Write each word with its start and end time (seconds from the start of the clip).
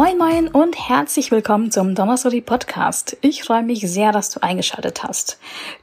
Moin 0.00 0.16
Moin 0.16 0.46
und 0.46 0.78
herzlich 0.88 1.32
willkommen 1.32 1.72
zum 1.72 1.96
Donnerstag 1.96 2.46
Podcast. 2.46 3.16
Ich 3.20 3.42
freue 3.42 3.64
mich 3.64 3.80
sehr, 3.80 4.12
dass 4.12 4.30
du 4.30 4.40
eingeschaltet 4.40 5.02
hast. 5.02 5.40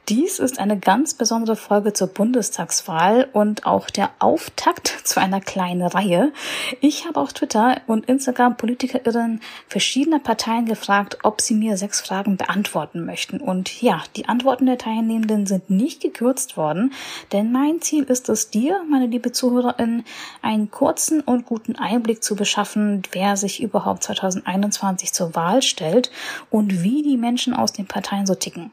Dies 0.08 0.38
ist 0.38 0.58
eine 0.58 0.78
ganz 0.78 1.12
besondere 1.12 1.54
Folge 1.54 1.92
zur 1.92 2.06
Bundestagswahl 2.06 3.28
und 3.34 3.66
auch 3.66 3.90
der 3.90 4.08
Auftakt 4.18 4.88
zu 5.04 5.20
einer 5.20 5.42
kleinen 5.42 5.82
Reihe. 5.82 6.32
Ich 6.80 7.06
habe 7.06 7.20
auf 7.20 7.34
Twitter 7.34 7.82
und 7.86 8.06
Instagram 8.06 8.56
PolitikerInnen 8.56 9.42
verschiedener 9.68 10.20
Parteien 10.20 10.64
gefragt, 10.64 11.18
ob 11.22 11.42
sie 11.42 11.52
mir 11.52 11.76
sechs 11.76 12.00
Fragen 12.00 12.38
beantworten 12.38 13.04
möchten. 13.04 13.38
Und 13.38 13.82
ja, 13.82 14.02
die 14.16 14.30
Antworten 14.30 14.64
der 14.64 14.78
Teilnehmenden 14.78 15.44
sind 15.44 15.68
nicht 15.68 16.00
gekürzt 16.00 16.56
worden, 16.56 16.94
denn 17.32 17.52
mein 17.52 17.82
Ziel 17.82 18.04
ist 18.04 18.30
es, 18.30 18.48
dir, 18.48 18.80
meine 18.88 19.08
liebe 19.08 19.32
ZuhörerInnen, 19.32 20.06
einen 20.40 20.70
kurzen 20.70 21.20
und 21.20 21.44
guten 21.44 21.76
Einblick 21.76 22.24
zu 22.24 22.34
beschaffen, 22.34 23.02
wer 23.12 23.36
sich 23.36 23.62
überhaupt 23.62 24.05
2021 24.06 25.12
zur 25.12 25.34
Wahl 25.34 25.62
stellt 25.62 26.10
und 26.50 26.82
wie 26.82 27.02
die 27.02 27.16
Menschen 27.16 27.54
aus 27.54 27.72
den 27.72 27.86
Parteien 27.86 28.26
so 28.26 28.34
ticken. 28.34 28.72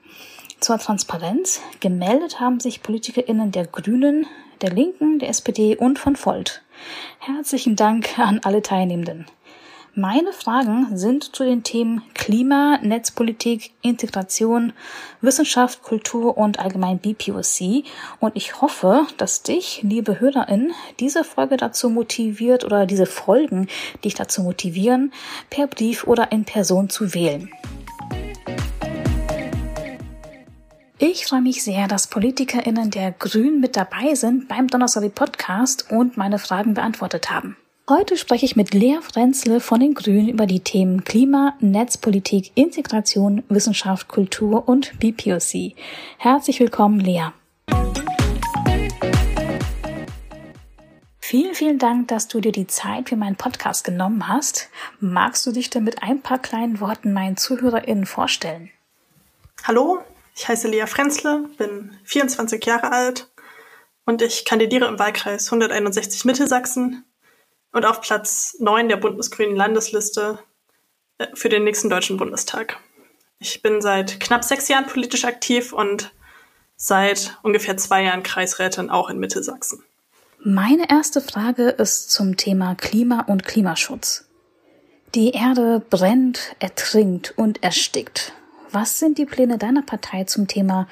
Zur 0.60 0.78
Transparenz 0.78 1.62
gemeldet 1.82 2.40
haben 2.40 2.60
sich 2.60 2.84
PolitikerInnen 2.84 3.52
der 3.52 3.68
Grünen, 3.68 4.26
der 4.62 4.72
Linken, 4.72 5.20
der 5.20 5.30
SPD 5.30 5.76
und 5.76 6.00
von 6.00 6.16
Volt. 6.16 6.62
Herzlichen 7.20 7.76
Dank 7.76 8.18
an 8.18 8.40
alle 8.44 8.62
Teilnehmenden. 8.62 9.26
Meine 9.96 10.34
Fragen 10.34 10.98
sind 10.98 11.36
zu 11.36 11.44
den 11.44 11.62
Themen 11.62 12.02
Klima, 12.16 12.80
Netzpolitik, 12.82 13.74
Integration, 13.84 14.74
Wissenschaft, 15.22 15.84
Kultur 15.84 16.36
und 16.36 16.58
allgemein 16.58 16.98
BPOC. 16.98 17.84
Und 18.20 18.36
ich 18.36 18.60
hoffe, 18.60 19.06
dass 19.18 19.44
dich, 19.44 19.82
liebe 19.84 20.20
HörerInnen, 20.20 20.74
diese 21.00 21.24
Folge 21.24 21.58
dazu 21.58 21.92
motiviert 21.92 22.64
oder 22.64 22.88
diese 22.88 23.06
Folgen 23.06 23.68
dich 24.04 24.16
dazu 24.16 24.42
motivieren, 24.42 25.14
per 25.52 25.68
Brief 25.68 26.08
oder 26.08 26.32
in 26.32 26.44
Person 26.44 26.90
zu 26.90 27.14
wählen. 27.14 27.52
Ich 30.98 31.28
freue 31.28 31.42
mich 31.42 31.64
sehr, 31.64 31.88
dass 31.88 32.08
PolitikerInnen 32.08 32.90
der 32.90 33.12
Grünen 33.12 33.60
mit 33.60 33.76
dabei 33.76 34.16
sind 34.16 34.48
beim 34.48 34.70
Donnerstag 34.70 35.14
Podcast 35.14 35.92
und 35.92 36.18
meine 36.18 36.40
Fragen 36.40 36.74
beantwortet 36.74 37.30
haben. 37.30 37.58
Heute 37.90 38.16
spreche 38.16 38.46
ich 38.46 38.56
mit 38.56 38.74
Lea 38.74 39.00
Frenzle 39.02 39.60
von 39.60 39.82
den 39.82 39.94
Grünen 39.94 40.30
über 40.30 40.46
die 40.46 40.62
Themen 40.62 41.04
Klima, 41.04 41.58
Netzpolitik, 41.60 42.54
Integration, 42.56 43.44
Wissenschaft, 43.50 44.08
Kultur 44.08 44.70
und 44.70 44.98
BPOC. 45.00 45.76
Herzlich 46.18 46.62
willkommen, 46.62 47.02
Lea. 47.02 47.32
Vielen, 51.20 51.54
vielen 51.54 51.78
Dank, 51.78 52.08
dass 52.08 52.30
du 52.30 52.40
dir 52.40 52.54
die 52.54 52.68
Zeit 52.68 53.10
für 53.10 53.18
meinen 53.18 53.36
Podcast 53.36 53.84
genommen 53.84 54.30
hast. 54.30 54.70
Magst 55.02 55.46
du 55.46 55.52
dich 55.52 55.70
denn 55.70 55.84
mit 55.84 56.02
ein 56.04 56.22
paar 56.22 56.40
kleinen 56.40 56.80
Worten 56.80 57.12
meinen 57.12 57.36
ZuhörerInnen 57.36 58.06
vorstellen? 58.06 58.70
Hallo, 59.66 60.00
ich 60.38 60.48
heiße 60.48 60.70
Lea 60.70 60.86
Frenzle, 60.88 61.50
bin 61.58 61.98
24 62.06 62.66
Jahre 62.66 62.94
alt 62.94 63.30
und 64.06 64.22
ich 64.22 64.46
kandidiere 64.46 64.88
im 64.88 65.00
Wahlkreis 65.00 65.52
161 65.52 66.24
Mittelsachsen 66.24 67.04
und 67.74 67.86
auf 67.86 68.00
Platz 68.02 68.56
9 68.60 68.88
der 68.88 68.98
Bundesgrünen 68.98 69.56
Landesliste 69.56 70.40
äh, 71.18 71.28
für 71.34 71.50
den 71.50 71.66
nächsten 71.66 71.90
Deutschen 71.90 72.18
Bundestag. 72.18 72.78
Ich 73.40 73.62
bin 73.62 73.82
seit 73.82 74.22
knapp 74.22 74.46
sechs 74.46 74.70
Jahren 74.70 74.86
politisch 74.86 75.26
aktiv 75.26 75.74
und 75.74 76.14
seit 76.78 77.38
ungefähr 77.44 77.76
zwei 77.76 78.04
Jahren 78.04 78.24
Kreisrätin 78.24 78.90
auch 78.90 79.10
in 79.10 79.20
Mittelsachsen. 79.20 79.84
Meine 80.46 80.90
erste 80.90 81.22
Frage 81.22 81.70
ist 81.70 82.12
zum 82.12 82.38
Thema 82.38 82.76
Klima 82.76 83.22
und 83.28 83.46
Klimaschutz. 83.46 84.26
Die 85.16 85.32
Erde 85.32 85.82
brennt, 85.90 86.56
ertrinkt 86.60 87.34
und 87.38 87.64
erstickt. 87.64 88.34
Was 88.72 89.00
sind 89.00 89.18
die 89.18 89.26
Pläne 89.26 89.58
deiner 89.58 89.84
Partei 89.84 90.24
zum 90.24 90.48
Thema 90.48 90.88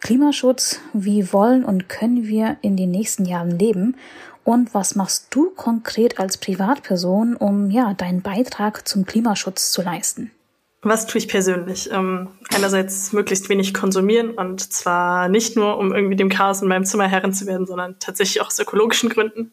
Klimaschutz? 0.00 0.80
Wie 0.92 1.32
wollen 1.32 1.64
und 1.64 1.88
können 1.88 2.26
wir 2.26 2.56
in 2.62 2.76
den 2.76 2.90
nächsten 2.90 3.26
Jahren 3.26 3.58
leben? 3.58 3.96
Und 4.46 4.74
was 4.74 4.94
machst 4.94 5.26
du 5.30 5.50
konkret 5.50 6.20
als 6.20 6.38
Privatperson, 6.38 7.34
um 7.34 7.68
ja 7.68 7.94
deinen 7.94 8.22
Beitrag 8.22 8.86
zum 8.86 9.04
Klimaschutz 9.04 9.72
zu 9.72 9.82
leisten? 9.82 10.30
Was 10.82 11.08
tue 11.08 11.18
ich 11.18 11.26
persönlich? 11.26 11.90
Ähm, 11.90 12.28
einerseits 12.54 13.12
möglichst 13.12 13.48
wenig 13.48 13.74
konsumieren 13.74 14.30
und 14.30 14.72
zwar 14.72 15.28
nicht 15.28 15.56
nur, 15.56 15.76
um 15.78 15.92
irgendwie 15.92 16.14
dem 16.14 16.28
Chaos 16.28 16.62
in 16.62 16.68
meinem 16.68 16.84
Zimmer 16.84 17.08
Herren 17.08 17.32
zu 17.32 17.48
werden, 17.48 17.66
sondern 17.66 17.98
tatsächlich 17.98 18.40
auch 18.40 18.46
aus 18.46 18.60
ökologischen 18.60 19.08
Gründen. 19.08 19.52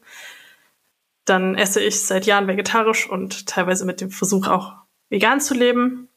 Dann 1.26 1.56
esse 1.56 1.82
ich 1.82 2.00
seit 2.02 2.28
Jahren 2.28 2.48
vegetarisch 2.48 3.10
und 3.10 3.48
teilweise 3.48 3.86
mit 3.86 4.00
dem 4.00 4.12
Versuch 4.12 4.46
auch 4.48 4.74
vegan 5.10 5.42
zu 5.42 5.56
leben. 5.56 6.08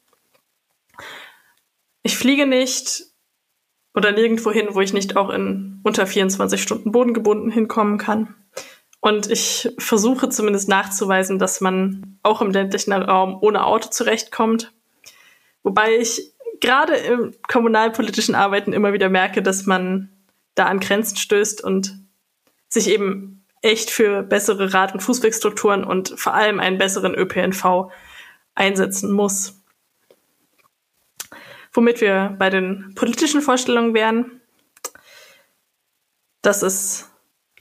Ich 2.03 2.15
fliege 2.15 2.45
nicht 2.45 3.06
oder 3.97 4.11
nirgendwo 4.11 4.51
hin, 4.51 4.67
wo 4.73 4.81
ich 4.81 4.93
nicht 4.93 5.17
auch 5.17 5.31
in 5.31 5.79
unter 5.83 6.05
24 6.05 6.61
Stunden 6.61 6.91
bodengebunden 6.91 7.49
hinkommen 7.49 7.97
kann. 7.97 8.35
Und 8.99 9.31
ich 9.31 9.69
versuche 9.79 10.29
zumindest 10.29 10.69
nachzuweisen, 10.69 11.39
dass 11.39 11.61
man 11.61 12.19
auch 12.21 12.43
im 12.43 12.51
ländlichen 12.51 12.93
Raum 12.93 13.39
ohne 13.41 13.65
Auto 13.65 13.89
zurechtkommt. 13.89 14.71
Wobei 15.63 15.97
ich 15.97 16.31
gerade 16.61 16.93
im 16.93 17.33
kommunalpolitischen 17.47 18.35
Arbeiten 18.35 18.71
immer 18.71 18.93
wieder 18.93 19.09
merke, 19.09 19.41
dass 19.41 19.65
man 19.65 20.09
da 20.53 20.65
an 20.65 20.79
Grenzen 20.79 21.17
stößt 21.17 21.63
und 21.63 21.97
sich 22.69 22.91
eben 22.91 23.45
echt 23.63 23.89
für 23.89 24.21
bessere 24.21 24.75
Rad- 24.75 24.93
und 24.93 25.01
Fußwegstrukturen 25.01 25.83
und 25.83 26.13
vor 26.17 26.35
allem 26.35 26.59
einen 26.59 26.77
besseren 26.77 27.15
ÖPNV 27.15 27.91
einsetzen 28.53 29.11
muss. 29.11 29.56
Womit 31.73 32.01
wir 32.01 32.35
bei 32.37 32.49
den 32.49 32.93
politischen 32.95 33.41
Vorstellungen 33.41 33.93
wären, 33.93 34.41
das 36.41 36.63
ist 36.63 37.09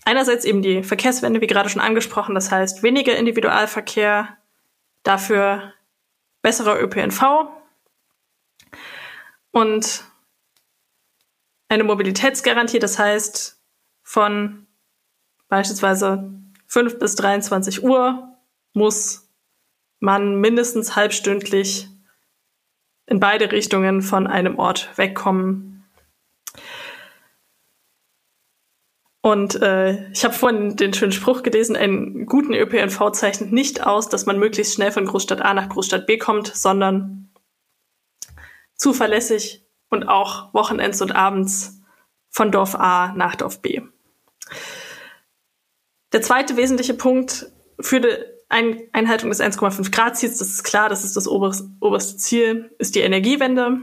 einerseits 0.05 0.45
eben 0.45 0.63
die 0.63 0.83
Verkehrswende, 0.83 1.41
wie 1.41 1.47
gerade 1.47 1.69
schon 1.69 1.83
angesprochen, 1.83 2.35
das 2.35 2.51
heißt 2.51 2.83
weniger 2.83 3.17
Individualverkehr, 3.17 4.37
dafür 5.03 5.73
besserer 6.43 6.81
ÖPNV 6.81 7.49
und 9.51 10.05
eine 11.69 11.85
Mobilitätsgarantie, 11.85 12.79
das 12.79 12.99
heißt 12.99 13.61
von 14.03 14.67
beispielsweise 15.49 16.33
5 16.67 16.99
bis 16.99 17.17
23 17.17 17.83
Uhr 17.83 18.37
muss 18.73 19.29
man 19.99 20.41
mindestens 20.41 20.95
halbstündlich 20.95 21.89
in 23.07 23.21
beide 23.21 23.53
Richtungen 23.53 24.03
von 24.03 24.27
einem 24.27 24.59
Ort 24.59 24.91
wegkommen, 24.97 25.77
Und 29.27 29.61
äh, 29.61 30.09
ich 30.13 30.25
habe 30.25 30.35
vorhin 30.35 30.77
den 30.77 30.95
schönen 30.95 31.11
Spruch 31.11 31.43
gelesen, 31.43 31.75
einen 31.75 32.27
guten 32.27 32.55
ÖPNV 32.55 33.11
zeichnet 33.11 33.51
nicht 33.51 33.85
aus, 33.85 34.09
dass 34.09 34.25
man 34.25 34.39
möglichst 34.39 34.75
schnell 34.75 34.93
von 34.93 35.05
Großstadt 35.05 35.43
A 35.43 35.53
nach 35.53 35.69
Großstadt 35.69 36.07
B 36.07 36.17
kommt, 36.17 36.47
sondern 36.55 37.35
zuverlässig 38.77 39.67
und 39.89 40.05
auch 40.05 40.55
Wochenends 40.55 41.03
und 41.03 41.11
abends 41.11 41.81
von 42.31 42.53
Dorf 42.53 42.77
A 42.77 43.15
nach 43.17 43.35
Dorf 43.35 43.63
B. 43.63 43.81
Der 46.13 46.23
zweite 46.23 46.57
wesentliche 46.57 46.95
Punkt 46.95 47.51
für 47.81 48.36
die 48.53 48.89
Einhaltung 48.93 49.31
des 49.31 49.41
1,5 49.41 49.91
Grad 49.91 50.17
Ziels, 50.17 50.39
das 50.39 50.49
ist 50.49 50.65
klar, 50.65 50.89
das 50.89 51.05
ist 51.05 51.17
das 51.17 51.27
oberste 51.29 52.17
Ziel, 52.17 52.75
ist 52.79 52.95
die 52.95 53.01
Energiewende. 53.01 53.79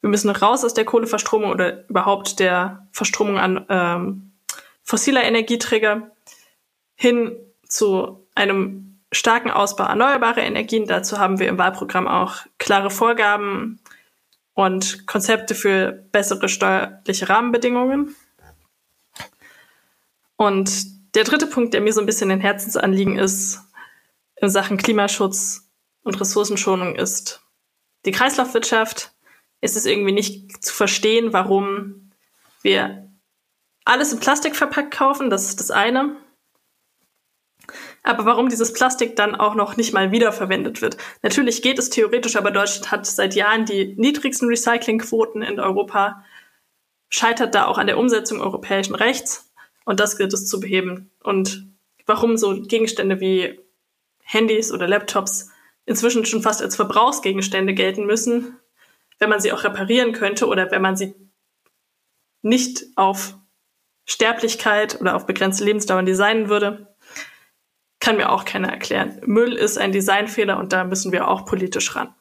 Wir 0.00 0.10
müssen 0.10 0.30
raus 0.30 0.64
aus 0.64 0.74
der 0.74 0.84
Kohleverstromung 0.84 1.50
oder 1.50 1.88
überhaupt 1.88 2.38
der 2.38 2.86
Verstromung 2.92 3.38
an 3.38 3.64
ähm, 3.70 4.32
fossiler 4.82 5.24
Energieträger 5.24 6.10
hin 6.94 7.36
zu 7.66 8.26
einem 8.34 9.00
starken 9.12 9.50
Ausbau 9.50 9.84
erneuerbarer 9.84 10.42
Energien. 10.42 10.86
Dazu 10.86 11.18
haben 11.18 11.38
wir 11.38 11.48
im 11.48 11.56
Wahlprogramm 11.58 12.06
auch 12.06 12.40
klare 12.58 12.90
Vorgaben 12.90 13.80
und 14.52 15.06
Konzepte 15.06 15.54
für 15.54 15.92
bessere 16.12 16.48
steuerliche 16.48 17.28
Rahmenbedingungen. 17.28 18.14
Und 20.36 20.93
der 21.14 21.24
dritte 21.24 21.46
Punkt, 21.46 21.74
der 21.74 21.80
mir 21.80 21.92
so 21.92 22.00
ein 22.00 22.06
bisschen 22.06 22.30
ein 22.30 22.40
Herzensanliegen 22.40 23.18
ist 23.18 23.60
in 24.36 24.50
Sachen 24.50 24.76
Klimaschutz 24.76 25.70
und 26.02 26.20
Ressourcenschonung, 26.20 26.96
ist 26.96 27.42
die 28.04 28.10
Kreislaufwirtschaft. 28.10 29.12
Es 29.60 29.76
ist 29.76 29.86
irgendwie 29.86 30.12
nicht 30.12 30.64
zu 30.64 30.74
verstehen, 30.74 31.32
warum 31.32 32.12
wir 32.62 33.10
alles 33.84 34.12
in 34.12 34.20
Plastik 34.20 34.56
verpackt 34.56 34.92
kaufen, 34.92 35.30
das 35.30 35.46
ist 35.46 35.60
das 35.60 35.70
eine. 35.70 36.16
Aber 38.02 38.26
warum 38.26 38.50
dieses 38.50 38.74
Plastik 38.74 39.16
dann 39.16 39.34
auch 39.34 39.54
noch 39.54 39.76
nicht 39.76 39.94
mal 39.94 40.12
wiederverwendet 40.12 40.82
wird? 40.82 40.98
Natürlich 41.22 41.62
geht 41.62 41.78
es 41.78 41.88
theoretisch, 41.88 42.36
aber 42.36 42.50
Deutschland 42.50 42.90
hat 42.90 43.06
seit 43.06 43.34
Jahren 43.34 43.64
die 43.64 43.94
niedrigsten 43.96 44.48
Recyclingquoten 44.48 45.42
in 45.42 45.58
Europa, 45.58 46.22
scheitert 47.08 47.54
da 47.54 47.66
auch 47.66 47.78
an 47.78 47.86
der 47.86 47.96
Umsetzung 47.96 48.40
europäischen 48.40 48.94
Rechts 48.94 49.53
und 49.84 50.00
das 50.00 50.16
gilt 50.16 50.32
es 50.32 50.46
zu 50.46 50.60
beheben. 50.60 51.10
Und 51.22 51.68
warum 52.06 52.36
so 52.36 52.60
Gegenstände 52.62 53.20
wie 53.20 53.60
Handys 54.22 54.72
oder 54.72 54.88
Laptops 54.88 55.50
inzwischen 55.86 56.24
schon 56.24 56.42
fast 56.42 56.62
als 56.62 56.76
Verbrauchsgegenstände 56.76 57.74
gelten 57.74 58.06
müssen, 58.06 58.56
wenn 59.18 59.28
man 59.28 59.40
sie 59.40 59.52
auch 59.52 59.64
reparieren 59.64 60.12
könnte 60.12 60.46
oder 60.46 60.70
wenn 60.70 60.82
man 60.82 60.96
sie 60.96 61.14
nicht 62.42 62.84
auf 62.96 63.36
Sterblichkeit 64.06 65.00
oder 65.00 65.16
auf 65.16 65.26
begrenzte 65.26 65.64
Lebensdauer 65.64 66.02
designen 66.02 66.48
würde, 66.48 66.94
kann 68.00 68.16
mir 68.16 68.30
auch 68.30 68.44
keiner 68.44 68.68
erklären. 68.68 69.20
Müll 69.24 69.54
ist 69.54 69.78
ein 69.78 69.92
Designfehler 69.92 70.58
und 70.58 70.72
da 70.72 70.84
müssen 70.84 71.10
wir 71.12 71.28
auch 71.28 71.46
politisch 71.46 71.96
ran. 71.96 72.14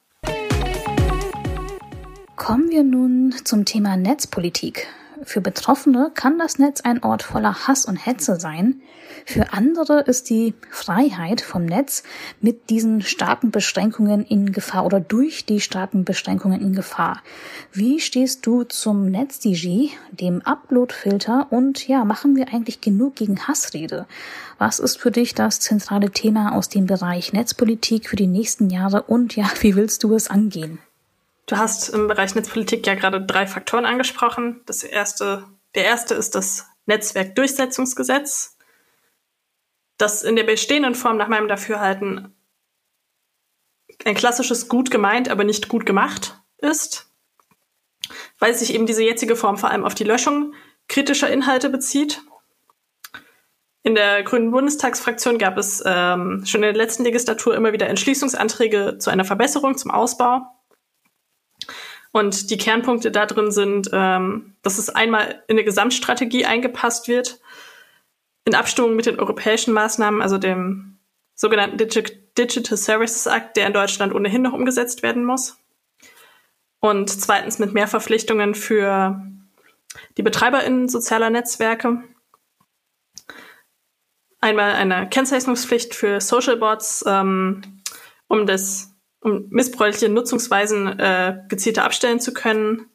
Kommen 2.37 2.69
wir 2.69 2.83
nun 2.83 3.33
zum 3.43 3.65
Thema 3.65 3.97
Netzpolitik. 3.97 4.87
Für 5.25 5.41
Betroffene 5.41 6.11
kann 6.13 6.37
das 6.37 6.59
Netz 6.59 6.81
ein 6.81 7.03
Ort 7.03 7.23
voller 7.23 7.67
Hass 7.67 7.85
und 7.85 7.95
Hetze 7.95 8.39
sein. 8.39 8.81
Für 9.25 9.53
andere 9.53 10.01
ist 10.01 10.29
die 10.29 10.53
Freiheit 10.69 11.41
vom 11.41 11.65
Netz 11.65 12.03
mit 12.41 12.69
diesen 12.69 13.01
starken 13.01 13.51
Beschränkungen 13.51 14.25
in 14.25 14.51
Gefahr 14.51 14.85
oder 14.85 14.99
durch 14.99 15.45
die 15.45 15.61
starken 15.61 16.03
Beschränkungen 16.03 16.61
in 16.61 16.73
Gefahr. 16.73 17.21
Wie 17.71 17.99
stehst 17.99 18.45
du 18.45 18.63
zum 18.63 19.05
NetzDG, 19.05 19.89
dem 20.11 20.41
Uploadfilter 20.41 21.47
und 21.51 21.87
ja, 21.87 22.03
machen 22.05 22.35
wir 22.35 22.53
eigentlich 22.53 22.81
genug 22.81 23.15
gegen 23.15 23.47
Hassrede? 23.47 24.07
Was 24.57 24.79
ist 24.79 24.97
für 24.97 25.11
dich 25.11 25.33
das 25.33 25.59
zentrale 25.59 26.11
Thema 26.11 26.55
aus 26.55 26.69
dem 26.69 26.85
Bereich 26.85 27.33
Netzpolitik 27.33 28.09
für 28.09 28.15
die 28.15 28.27
nächsten 28.27 28.69
Jahre 28.69 29.03
und 29.03 29.35
ja, 29.35 29.45
wie 29.61 29.75
willst 29.75 30.03
du 30.03 30.13
es 30.15 30.29
angehen? 30.29 30.79
Du 31.45 31.57
hast 31.57 31.89
im 31.89 32.07
Bereich 32.07 32.35
Netzpolitik 32.35 32.87
ja 32.87 32.95
gerade 32.95 33.21
drei 33.21 33.47
Faktoren 33.47 33.85
angesprochen. 33.85 34.61
Das 34.65 34.83
erste, 34.83 35.45
der 35.75 35.85
erste 35.85 36.13
ist 36.13 36.35
das 36.35 36.67
Netzwerkdurchsetzungsgesetz, 36.85 38.57
das 39.97 40.23
in 40.23 40.35
der 40.35 40.43
bestehenden 40.43 40.95
Form 40.95 41.17
nach 41.17 41.27
meinem 41.27 41.47
Dafürhalten 41.47 42.35
ein 44.05 44.15
klassisches 44.15 44.69
gut 44.69 44.89
gemeint, 44.89 45.29
aber 45.29 45.43
nicht 45.43 45.69
gut 45.69 45.85
gemacht 45.85 46.39
ist, 46.57 47.09
weil 48.39 48.53
sich 48.53 48.73
eben 48.73 48.85
diese 48.85 49.03
jetzige 49.03 49.35
Form 49.35 49.57
vor 49.57 49.69
allem 49.69 49.85
auf 49.85 49.95
die 49.95 50.03
Löschung 50.03 50.53
kritischer 50.87 51.29
Inhalte 51.29 51.69
bezieht. 51.69 52.21
In 53.83 53.95
der 53.95 54.23
Grünen 54.23 54.51
Bundestagsfraktion 54.51 55.37
gab 55.37 55.57
es 55.57 55.83
ähm, 55.85 56.45
schon 56.45 56.63
in 56.63 56.73
der 56.73 56.73
letzten 56.73 57.03
Legislatur 57.03 57.55
immer 57.55 57.73
wieder 57.73 57.87
Entschließungsanträge 57.87 58.97
zu 58.97 59.09
einer 59.09 59.25
Verbesserung, 59.25 59.77
zum 59.77 59.91
Ausbau. 59.91 60.52
Und 62.13 62.51
die 62.51 62.57
Kernpunkte 62.59 63.09
da 63.11 63.25
drin 63.25 63.51
sind, 63.51 63.89
ähm, 63.91 64.55
dass 64.61 64.77
es 64.77 64.89
einmal 64.89 65.43
in 65.47 65.57
eine 65.57 65.63
Gesamtstrategie 65.63 66.45
eingepasst 66.45 67.07
wird, 67.07 67.41
in 68.45 68.53
Abstimmung 68.53 68.95
mit 68.95 69.07
den 69.07 69.19
europäischen 69.19 69.73
Maßnahmen, 69.73 70.21
also 70.21 70.37
dem 70.37 70.99
sogenannten 71.33 71.77
Digi 71.77 72.03
Digital 72.37 72.77
Services 72.77 73.25
Act, 73.25 73.57
der 73.57 73.67
in 73.67 73.73
Deutschland 73.73 74.13
ohnehin 74.13 74.43
noch 74.43 74.53
umgesetzt 74.53 75.03
werden 75.03 75.25
muss. 75.25 75.57
Und 76.79 77.09
zweitens 77.09 77.59
mit 77.59 77.73
mehr 77.73 77.87
Verpflichtungen 77.87 78.55
für 78.55 79.21
die 80.17 80.23
BetreiberInnen 80.23 80.89
sozialer 80.89 81.29
Netzwerke. 81.29 82.03
Einmal 84.39 84.73
eine 84.73 85.09
Kennzeichnungspflicht 85.09 85.95
für 85.95 86.21
Social 86.21 86.57
Bots, 86.57 87.03
ähm, 87.07 87.81
um 88.27 88.45
das 88.45 88.92
um 89.23 89.47
missbräuchliche 89.49 90.09
Nutzungsweisen 90.09 90.99
äh, 90.99 91.39
gezielter 91.47 91.85
abstellen 91.85 92.19
zu 92.19 92.33
können, 92.33 92.87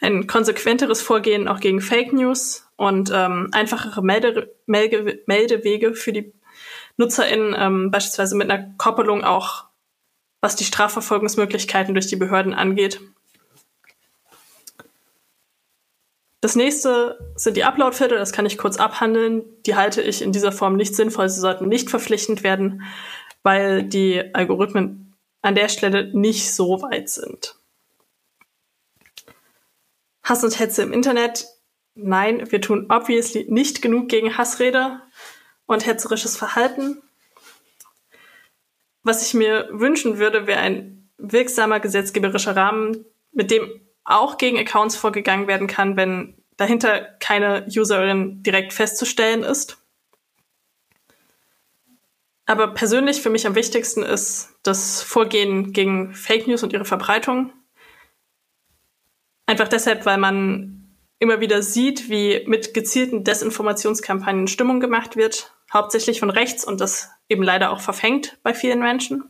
ein 0.00 0.26
konsequenteres 0.26 1.00
Vorgehen 1.00 1.48
auch 1.48 1.60
gegen 1.60 1.80
Fake 1.80 2.12
News 2.12 2.68
und 2.76 3.10
ähm, 3.14 3.48
einfachere 3.52 4.02
Melde 4.02 4.54
Melde 4.66 5.22
Meldewege 5.26 5.94
für 5.94 6.12
die 6.12 6.34
NutzerInnen, 6.96 7.54
ähm, 7.56 7.90
beispielsweise 7.90 8.36
mit 8.36 8.50
einer 8.50 8.74
Koppelung 8.76 9.24
auch, 9.24 9.64
was 10.40 10.56
die 10.56 10.64
Strafverfolgungsmöglichkeiten 10.64 11.94
durch 11.94 12.06
die 12.06 12.16
Behörden 12.16 12.54
angeht. 12.54 13.00
Das 16.40 16.54
nächste 16.54 17.18
sind 17.34 17.56
die 17.56 17.64
Upload-Filter, 17.64 18.16
das 18.16 18.32
kann 18.32 18.46
ich 18.46 18.58
kurz 18.58 18.76
abhandeln. 18.76 19.44
Die 19.64 19.74
halte 19.74 20.02
ich 20.02 20.22
in 20.22 20.32
dieser 20.32 20.52
Form 20.52 20.76
nicht 20.76 20.94
sinnvoll. 20.94 21.28
Sie 21.28 21.40
sollten 21.40 21.68
nicht 21.68 21.90
verpflichtend 21.90 22.42
werden, 22.42 22.82
weil 23.42 23.82
die 23.82 24.22
Algorithmen 24.34 25.05
an 25.46 25.54
der 25.54 25.68
Stelle 25.68 26.12
nicht 26.12 26.52
so 26.52 26.82
weit 26.82 27.08
sind. 27.08 27.54
Hass 30.24 30.42
und 30.42 30.58
Hetze 30.58 30.82
im 30.82 30.92
Internet. 30.92 31.46
Nein, 31.94 32.50
wir 32.50 32.60
tun 32.60 32.86
obviously 32.88 33.46
nicht 33.48 33.80
genug 33.80 34.08
gegen 34.08 34.36
Hassrede 34.36 35.00
und 35.66 35.86
hetzerisches 35.86 36.36
Verhalten. 36.36 37.00
Was 39.04 39.24
ich 39.24 39.34
mir 39.34 39.68
wünschen 39.70 40.18
würde, 40.18 40.48
wäre 40.48 40.58
ein 40.58 41.08
wirksamer 41.16 41.78
gesetzgeberischer 41.78 42.56
Rahmen, 42.56 43.04
mit 43.30 43.52
dem 43.52 43.70
auch 44.02 44.38
gegen 44.38 44.58
Accounts 44.58 44.96
vorgegangen 44.96 45.46
werden 45.46 45.68
kann, 45.68 45.96
wenn 45.96 46.34
dahinter 46.56 47.02
keine 47.20 47.68
Userin 47.68 48.42
direkt 48.42 48.72
festzustellen 48.72 49.44
ist. 49.44 49.78
Aber 52.46 52.68
persönlich 52.68 53.20
für 53.20 53.30
mich 53.30 53.46
am 53.46 53.56
wichtigsten 53.56 54.04
ist 54.04 54.56
das 54.62 55.02
Vorgehen 55.02 55.72
gegen 55.72 56.14
Fake 56.14 56.46
News 56.46 56.62
und 56.62 56.72
ihre 56.72 56.84
Verbreitung. 56.84 57.52
Einfach 59.46 59.68
deshalb, 59.68 60.06
weil 60.06 60.18
man 60.18 60.96
immer 61.18 61.40
wieder 61.40 61.62
sieht, 61.62 62.08
wie 62.08 62.44
mit 62.46 62.72
gezielten 62.72 63.24
Desinformationskampagnen 63.24 64.46
Stimmung 64.46 64.78
gemacht 64.78 65.16
wird, 65.16 65.54
hauptsächlich 65.72 66.20
von 66.20 66.30
rechts 66.30 66.64
und 66.64 66.80
das 66.80 67.10
eben 67.28 67.42
leider 67.42 67.72
auch 67.72 67.80
verfängt 67.80 68.38
bei 68.44 68.54
vielen 68.54 68.78
Menschen. 68.78 69.28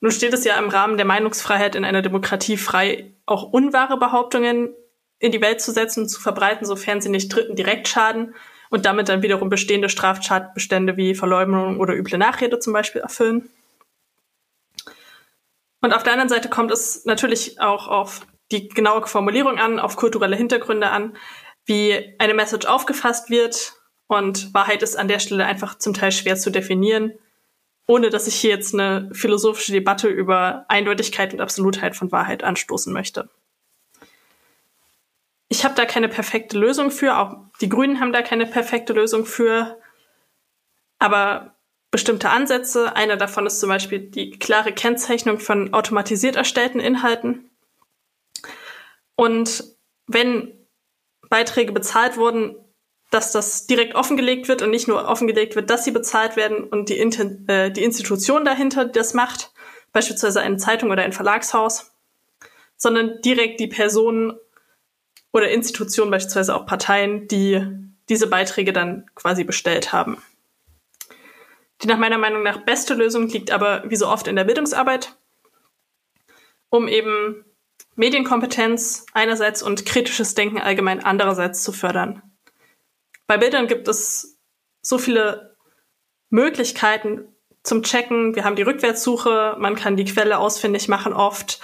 Nun 0.00 0.10
steht 0.10 0.34
es 0.34 0.44
ja 0.44 0.58
im 0.58 0.68
Rahmen 0.68 0.96
der 0.96 1.06
Meinungsfreiheit 1.06 1.76
in 1.76 1.84
einer 1.84 2.02
Demokratie 2.02 2.56
frei, 2.56 3.14
auch 3.24 3.44
unwahre 3.44 3.98
Behauptungen 3.98 4.74
in 5.20 5.32
die 5.32 5.40
Welt 5.40 5.60
zu 5.60 5.70
setzen 5.70 6.02
und 6.02 6.08
zu 6.08 6.20
verbreiten, 6.20 6.66
sofern 6.66 7.00
sie 7.00 7.08
nicht 7.08 7.32
Dritten 7.32 7.54
direkt 7.56 7.86
schaden 7.86 8.34
und 8.74 8.86
damit 8.86 9.08
dann 9.08 9.22
wiederum 9.22 9.50
bestehende 9.50 9.88
Straftatbestände 9.88 10.96
wie 10.96 11.14
Verleumdung 11.14 11.78
oder 11.78 11.94
üble 11.94 12.18
Nachrede 12.18 12.58
zum 12.58 12.72
Beispiel 12.72 13.02
erfüllen. 13.02 13.48
Und 15.80 15.92
auf 15.92 16.02
der 16.02 16.14
anderen 16.14 16.28
Seite 16.28 16.48
kommt 16.48 16.72
es 16.72 17.04
natürlich 17.04 17.60
auch 17.60 17.86
auf 17.86 18.26
die 18.50 18.68
genaue 18.68 19.06
Formulierung 19.06 19.58
an, 19.58 19.78
auf 19.78 19.94
kulturelle 19.94 20.34
Hintergründe 20.34 20.90
an, 20.90 21.16
wie 21.66 22.16
eine 22.18 22.34
Message 22.34 22.66
aufgefasst 22.66 23.30
wird. 23.30 23.74
Und 24.08 24.52
Wahrheit 24.54 24.82
ist 24.82 24.96
an 24.96 25.06
der 25.06 25.20
Stelle 25.20 25.46
einfach 25.46 25.78
zum 25.78 25.94
Teil 25.94 26.10
schwer 26.10 26.34
zu 26.34 26.50
definieren, 26.50 27.12
ohne 27.86 28.10
dass 28.10 28.26
ich 28.26 28.34
hier 28.34 28.50
jetzt 28.50 28.74
eine 28.74 29.08
philosophische 29.12 29.70
Debatte 29.70 30.08
über 30.08 30.64
Eindeutigkeit 30.66 31.32
und 31.32 31.40
Absolutheit 31.40 31.94
von 31.94 32.10
Wahrheit 32.10 32.42
anstoßen 32.42 32.92
möchte. 32.92 33.30
Ich 35.48 35.64
habe 35.64 35.74
da 35.74 35.84
keine 35.84 36.08
perfekte 36.08 36.58
Lösung 36.58 36.90
für, 36.90 37.18
auch 37.18 37.36
die 37.60 37.68
Grünen 37.68 38.00
haben 38.00 38.12
da 38.12 38.22
keine 38.22 38.46
perfekte 38.46 38.92
Lösung 38.92 39.26
für, 39.26 39.78
aber 40.98 41.54
bestimmte 41.90 42.30
Ansätze. 42.30 42.96
Einer 42.96 43.16
davon 43.16 43.46
ist 43.46 43.60
zum 43.60 43.68
Beispiel 43.68 44.00
die 44.00 44.30
klare 44.30 44.72
Kennzeichnung 44.72 45.38
von 45.38 45.72
automatisiert 45.74 46.34
erstellten 46.34 46.80
Inhalten. 46.80 47.50
Und 49.16 49.64
wenn 50.06 50.66
Beiträge 51.28 51.72
bezahlt 51.72 52.16
wurden, 52.16 52.56
dass 53.10 53.30
das 53.30 53.66
direkt 53.68 53.94
offengelegt 53.94 54.48
wird 54.48 54.60
und 54.62 54.70
nicht 54.70 54.88
nur 54.88 55.06
offengelegt 55.06 55.54
wird, 55.54 55.70
dass 55.70 55.84
sie 55.84 55.92
bezahlt 55.92 56.36
werden 56.36 56.64
und 56.64 56.88
die, 56.88 56.98
Inten 56.98 57.48
äh, 57.48 57.70
die 57.70 57.84
Institution 57.84 58.44
dahinter, 58.44 58.86
das 58.86 59.14
macht, 59.14 59.52
beispielsweise 59.92 60.40
eine 60.40 60.56
Zeitung 60.56 60.90
oder 60.90 61.04
ein 61.04 61.12
Verlagshaus, 61.12 61.92
sondern 62.76 63.20
direkt 63.22 63.60
die 63.60 63.68
Personen 63.68 64.34
oder 65.34 65.50
Institutionen, 65.50 66.12
beispielsweise 66.12 66.54
auch 66.54 66.64
Parteien, 66.64 67.26
die 67.26 67.60
diese 68.08 68.28
Beiträge 68.28 68.72
dann 68.72 69.10
quasi 69.16 69.42
bestellt 69.42 69.92
haben. 69.92 70.22
Die 71.82 71.88
nach 71.88 71.98
meiner 71.98 72.18
Meinung 72.18 72.44
nach 72.44 72.64
beste 72.64 72.94
Lösung 72.94 73.28
liegt 73.28 73.50
aber 73.50 73.82
wie 73.88 73.96
so 73.96 74.06
oft 74.06 74.28
in 74.28 74.36
der 74.36 74.44
Bildungsarbeit, 74.44 75.16
um 76.70 76.86
eben 76.86 77.44
Medienkompetenz 77.96 79.06
einerseits 79.12 79.60
und 79.60 79.84
kritisches 79.84 80.34
Denken 80.34 80.60
allgemein 80.60 81.04
andererseits 81.04 81.64
zu 81.64 81.72
fördern. 81.72 82.22
Bei 83.26 83.36
Bildern 83.36 83.66
gibt 83.66 83.88
es 83.88 84.38
so 84.82 84.98
viele 84.98 85.56
Möglichkeiten 86.30 87.26
zum 87.64 87.82
Checken. 87.82 88.36
Wir 88.36 88.44
haben 88.44 88.56
die 88.56 88.62
Rückwärtssuche, 88.62 89.56
man 89.58 89.74
kann 89.74 89.96
die 89.96 90.04
Quelle 90.04 90.38
ausfindig 90.38 90.86
machen 90.86 91.12
oft 91.12 91.58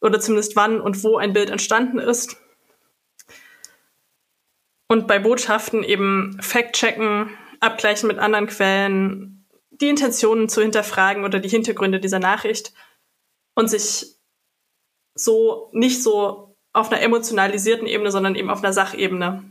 oder 0.00 0.20
zumindest 0.20 0.54
wann 0.54 0.80
und 0.80 1.02
wo 1.02 1.16
ein 1.16 1.32
Bild 1.32 1.50
entstanden 1.50 1.98
ist. 1.98 2.36
Und 4.90 5.06
bei 5.06 5.18
Botschaften 5.18 5.84
eben 5.84 6.38
Fact-checken, 6.40 7.28
abgleichen 7.60 8.08
mit 8.08 8.18
anderen 8.18 8.46
Quellen, 8.46 9.46
die 9.70 9.90
Intentionen 9.90 10.48
zu 10.48 10.62
hinterfragen 10.62 11.24
oder 11.24 11.40
die 11.40 11.48
Hintergründe 11.50 12.00
dieser 12.00 12.18
Nachricht 12.18 12.72
und 13.54 13.68
sich 13.68 14.16
so 15.14 15.68
nicht 15.72 16.02
so 16.02 16.56
auf 16.72 16.90
einer 16.90 17.02
emotionalisierten 17.02 17.86
Ebene, 17.86 18.10
sondern 18.10 18.34
eben 18.34 18.48
auf 18.48 18.64
einer 18.64 18.72
Sachebene 18.72 19.44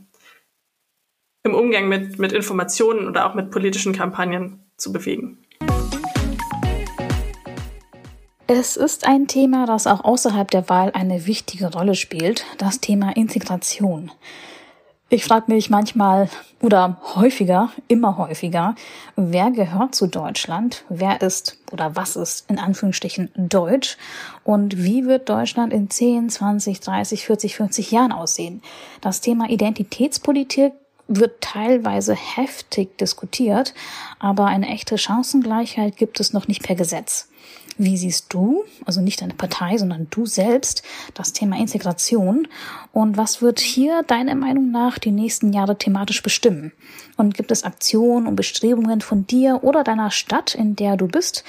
im 1.44 1.54
Umgang 1.54 1.88
mit, 1.88 2.18
mit 2.18 2.32
Informationen 2.32 3.06
oder 3.06 3.24
auch 3.24 3.34
mit 3.34 3.52
politischen 3.52 3.92
Kampagnen 3.92 4.68
zu 4.76 4.92
bewegen. 4.92 5.44
Es 8.48 8.76
ist 8.76 9.06
ein 9.06 9.28
Thema, 9.28 9.66
das 9.66 9.86
auch 9.86 10.02
außerhalb 10.02 10.50
der 10.50 10.68
Wahl 10.68 10.90
eine 10.94 11.26
wichtige 11.26 11.70
Rolle 11.70 11.94
spielt, 11.94 12.44
das 12.56 12.80
Thema 12.80 13.14
Integration. 13.14 14.10
Ich 15.10 15.24
frage 15.24 15.50
mich 15.50 15.70
manchmal 15.70 16.28
oder 16.60 17.00
häufiger, 17.14 17.70
immer 17.88 18.18
häufiger, 18.18 18.74
wer 19.16 19.50
gehört 19.50 19.94
zu 19.94 20.06
Deutschland, 20.06 20.84
wer 20.90 21.22
ist 21.22 21.56
oder 21.72 21.96
was 21.96 22.14
ist 22.14 22.50
in 22.50 22.58
Anführungsstrichen 22.58 23.30
Deutsch 23.34 23.96
und 24.44 24.76
wie 24.84 25.06
wird 25.06 25.30
Deutschland 25.30 25.72
in 25.72 25.88
10, 25.88 26.28
20, 26.28 26.80
30, 26.80 27.24
40, 27.24 27.56
50 27.56 27.90
Jahren 27.90 28.12
aussehen. 28.12 28.60
Das 29.00 29.22
Thema 29.22 29.48
Identitätspolitik 29.48 30.74
wird 31.08 31.40
teilweise 31.40 32.14
heftig 32.14 32.96
diskutiert, 32.98 33.74
aber 34.18 34.46
eine 34.46 34.68
echte 34.68 34.98
Chancengleichheit 34.98 35.96
gibt 35.96 36.20
es 36.20 36.32
noch 36.32 36.46
nicht 36.46 36.62
per 36.62 36.76
Gesetz. 36.76 37.28
Wie 37.80 37.96
siehst 37.96 38.34
du, 38.34 38.64
also 38.84 39.00
nicht 39.00 39.22
deine 39.22 39.34
Partei, 39.34 39.78
sondern 39.78 40.08
du 40.10 40.26
selbst, 40.26 40.82
das 41.14 41.32
Thema 41.32 41.58
Integration? 41.58 42.48
Und 42.92 43.16
was 43.16 43.40
wird 43.40 43.60
hier 43.60 44.02
deiner 44.02 44.34
Meinung 44.34 44.72
nach 44.72 44.98
die 44.98 45.12
nächsten 45.12 45.52
Jahre 45.52 45.78
thematisch 45.78 46.22
bestimmen? 46.22 46.72
Und 47.16 47.34
gibt 47.34 47.52
es 47.52 47.62
Aktionen 47.62 48.26
und 48.26 48.34
Bestrebungen 48.34 49.00
von 49.00 49.28
dir 49.28 49.60
oder 49.62 49.84
deiner 49.84 50.10
Stadt, 50.10 50.56
in 50.56 50.74
der 50.74 50.96
du 50.96 51.06
bist, 51.06 51.44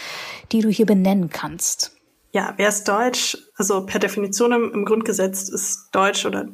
die 0.51 0.61
du 0.61 0.69
hier 0.69 0.85
benennen 0.85 1.31
kannst? 1.31 1.95
Ja, 2.31 2.53
wer 2.57 2.69
ist 2.69 2.87
Deutsch? 2.87 3.35
Also 3.55 3.87
per 3.87 3.99
Definition 3.99 4.51
im, 4.51 4.71
im 4.71 4.85
Grundgesetz 4.85 5.49
ist 5.49 5.89
Deutsch 5.91 6.27
oder 6.27 6.47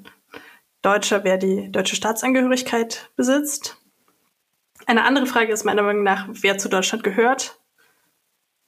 Deutscher, 0.85 1.23
wer 1.23 1.37
die 1.39 1.71
deutsche 1.71 1.95
Staatsangehörigkeit 1.95 3.09
besitzt. 3.15 3.81
Eine 4.85 5.03
andere 5.03 5.25
Frage 5.25 5.51
ist 5.51 5.65
meiner 5.65 5.81
Meinung 5.81 6.03
nach, 6.03 6.27
wer 6.29 6.59
zu 6.59 6.69
Deutschland 6.69 7.03
gehört. 7.03 7.59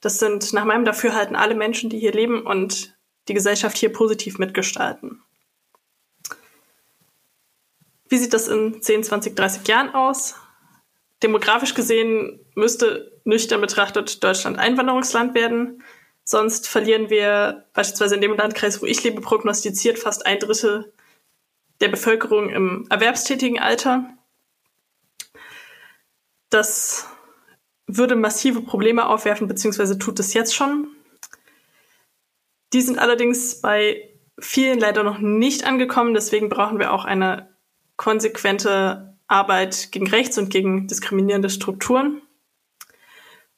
Das 0.02 0.18
sind 0.18 0.52
nach 0.52 0.66
meinem 0.66 0.84
Dafürhalten 0.84 1.36
alle 1.36 1.54
Menschen, 1.54 1.92
die 1.92 2.00
hier 2.00 2.12
leben 2.12 2.42
und 2.42 2.98
die 3.28 3.36
Gesellschaft 3.36 3.78
hier 3.78 3.94
positiv 3.94 4.40
mitgestalten. 4.40 5.22
Wie 8.10 8.18
sieht 8.18 8.34
das 8.34 8.48
in 8.48 8.82
10, 8.82 9.04
20, 9.04 9.36
30 9.36 9.68
Jahren 9.68 9.94
aus? 9.94 10.34
Demografisch 11.22 11.76
gesehen 11.76 12.40
müsste 12.56 13.12
nüchtern 13.26 13.62
betrachtet 13.62 14.24
Deutschland 14.24 14.58
Einwanderungsland 14.58 15.36
werden. 15.36 15.84
Sonst 16.24 16.68
verlieren 16.68 17.12
wir 17.12 17.68
beispielsweise 17.74 18.16
in 18.16 18.22
dem 18.22 18.36
Landkreis, 18.36 18.82
wo 18.82 18.88
ich 18.88 19.04
lebe, 19.04 19.22
prognostiziert 19.22 20.00
fast 20.00 20.26
ein 20.26 20.40
Drittel 20.40 20.94
der 21.82 21.90
Bevölkerung 21.90 22.50
im 22.50 22.86
erwerbstätigen 22.90 23.60
Alter. 23.60 24.10
Das 26.50 27.08
würde 27.88 28.16
massive 28.16 28.62
Probleme 28.62 29.08
aufwerfen, 29.08 29.48
beziehungsweise 29.48 29.98
tut 29.98 30.20
es 30.20 30.34
jetzt 30.34 30.56
schon. 30.56 30.88
Die 32.74 32.82
sind 32.82 33.00
allerdings 33.00 33.62
bei 33.62 34.10
vielen 34.40 34.80
leider 34.80 35.04
noch 35.04 35.20
nicht 35.20 35.66
angekommen. 35.66 36.14
Deswegen 36.14 36.50
brauchen 36.50 36.80
wir 36.80 36.94
auch 36.94 37.06
eine 37.06 37.56
konsequente 37.96 39.18
Arbeit 39.28 39.92
gegen 39.92 40.08
Rechts 40.08 40.38
und 40.38 40.50
gegen 40.50 40.88
diskriminierende 40.88 41.50
Strukturen. 41.50 42.22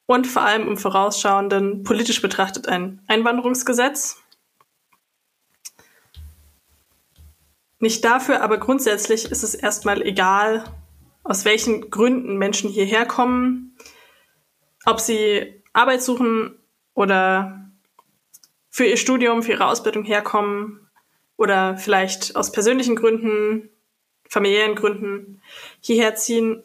Und 0.06 0.26
vor 0.26 0.42
allem 0.42 0.68
im 0.68 0.78
Vorausschauenden 0.78 1.84
politisch 1.84 2.22
betrachtet 2.22 2.68
ein 2.68 3.02
Einwanderungsgesetz. 3.08 4.18
Nicht 7.80 8.04
dafür, 8.04 8.42
aber 8.42 8.58
grundsätzlich 8.58 9.32
ist 9.32 9.44
es 9.44 9.56
erstmal 9.56 10.02
egal, 10.02 10.66
aus 11.24 11.46
welchen 11.46 11.90
Gründen 11.90 12.38
Menschen 12.38 12.70
hierher 12.70 13.06
kommen, 13.06 13.78
ob 14.86 15.00
sie 15.00 15.64
Arbeit 15.74 16.02
suchen 16.02 16.58
oder 16.94 17.72
für 18.70 18.86
ihr 18.86 18.98
Studium, 18.98 19.44
für 19.44 19.52
ihre 19.52 19.68
Ausbildung 19.68 20.04
herkommen 20.04 20.90
oder 21.38 21.78
vielleicht 21.78 22.36
aus 22.36 22.52
persönlichen 22.52 22.96
Gründen, 22.96 23.70
familiären 24.28 24.76
Gründen 24.76 25.42
hierher 25.80 26.16
ziehen 26.16 26.64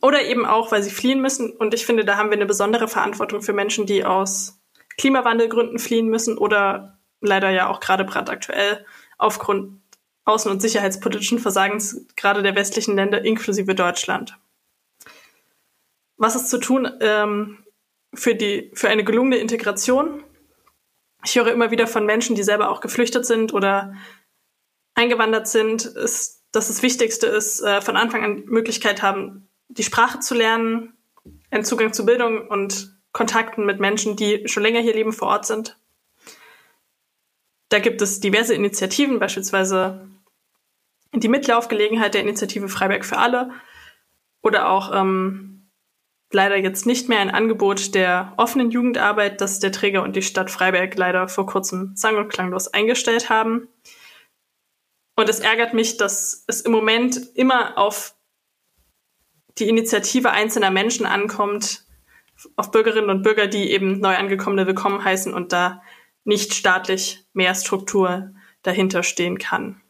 oder 0.00 0.24
eben 0.24 0.46
auch, 0.46 0.72
weil 0.72 0.82
sie 0.82 0.90
fliehen 0.90 1.20
müssen. 1.20 1.50
Und 1.50 1.74
ich 1.74 1.84
finde, 1.84 2.04
da 2.04 2.16
haben 2.16 2.30
wir 2.30 2.36
eine 2.36 2.46
besondere 2.46 2.88
Verantwortung 2.88 3.42
für 3.42 3.52
Menschen, 3.52 3.84
die 3.86 4.04
aus 4.04 4.60
Klimawandelgründen 4.96 5.78
fliehen 5.78 6.08
müssen 6.08 6.38
oder 6.38 6.98
leider 7.20 7.50
ja 7.50 7.68
auch 7.68 7.80
gerade 7.80 8.04
brandaktuell 8.04 8.84
aufgrund 9.18 9.80
außen- 10.24 10.50
und 10.50 10.60
sicherheitspolitischen 10.60 11.38
Versagens 11.38 12.06
gerade 12.16 12.42
der 12.42 12.54
westlichen 12.54 12.96
Länder 12.96 13.24
inklusive 13.24 13.74
Deutschland 13.74 14.38
was 16.18 16.34
ist 16.34 16.50
zu 16.50 16.58
tun 16.58 16.90
ähm, 17.00 17.58
für, 18.12 18.34
die, 18.34 18.70
für 18.74 18.90
eine 18.90 19.04
gelungene 19.04 19.38
Integration? 19.38 20.22
Ich 21.24 21.36
höre 21.36 21.52
immer 21.52 21.70
wieder 21.70 21.86
von 21.86 22.04
Menschen, 22.04 22.36
die 22.36 22.42
selber 22.42 22.70
auch 22.70 22.80
geflüchtet 22.80 23.24
sind 23.24 23.54
oder 23.54 23.94
eingewandert 24.94 25.48
sind, 25.48 25.84
ist, 25.84 26.44
dass 26.52 26.68
das 26.68 26.82
Wichtigste 26.82 27.26
ist, 27.28 27.60
äh, 27.60 27.80
von 27.80 27.96
Anfang 27.96 28.24
an 28.24 28.44
Möglichkeit 28.46 29.00
haben, 29.02 29.48
die 29.68 29.84
Sprache 29.84 30.18
zu 30.20 30.34
lernen, 30.34 30.94
einen 31.50 31.64
Zugang 31.64 31.92
zu 31.92 32.04
Bildung 32.04 32.48
und 32.48 32.98
Kontakten 33.12 33.64
mit 33.64 33.80
Menschen, 33.80 34.16
die 34.16 34.46
schon 34.48 34.62
länger 34.62 34.80
hier 34.80 34.94
leben, 34.94 35.12
vor 35.12 35.28
Ort 35.28 35.46
sind. 35.46 35.77
Da 37.68 37.78
gibt 37.78 38.00
es 38.00 38.20
diverse 38.20 38.54
Initiativen, 38.54 39.18
beispielsweise 39.18 40.08
die 41.14 41.28
Mitlaufgelegenheit 41.28 42.14
der 42.14 42.22
Initiative 42.22 42.68
Freiberg 42.68 43.04
für 43.04 43.18
alle 43.18 43.50
oder 44.42 44.70
auch 44.70 44.94
ähm, 44.94 45.70
leider 46.30 46.56
jetzt 46.56 46.86
nicht 46.86 47.08
mehr 47.08 47.20
ein 47.20 47.30
Angebot 47.30 47.94
der 47.94 48.34
offenen 48.36 48.70
Jugendarbeit, 48.70 49.40
das 49.40 49.60
der 49.60 49.72
Träger 49.72 50.02
und 50.02 50.16
die 50.16 50.22
Stadt 50.22 50.50
Freiberg 50.50 50.96
leider 50.96 51.28
vor 51.28 51.46
kurzem 51.46 51.92
sang- 51.94 52.16
und 52.16 52.28
klanglos 52.28 52.68
eingestellt 52.68 53.30
haben. 53.30 53.68
Und 55.16 55.28
es 55.28 55.40
ärgert 55.40 55.74
mich, 55.74 55.96
dass 55.96 56.44
es 56.46 56.60
im 56.60 56.72
Moment 56.72 57.18
immer 57.34 57.76
auf 57.76 58.14
die 59.58 59.68
Initiative 59.68 60.30
einzelner 60.30 60.70
Menschen 60.70 61.06
ankommt, 61.06 61.84
auf 62.54 62.70
Bürgerinnen 62.70 63.10
und 63.10 63.22
Bürger, 63.22 63.48
die 63.48 63.72
eben 63.72 63.98
neu 63.98 64.14
angekommene 64.14 64.66
willkommen 64.66 65.02
heißen 65.02 65.34
und 65.34 65.52
da 65.52 65.82
nicht 66.28 66.52
staatlich 66.52 67.24
mehr 67.32 67.54
Struktur 67.54 68.34
dahinter 68.60 69.02
stehen 69.02 69.38
kann. 69.38 69.80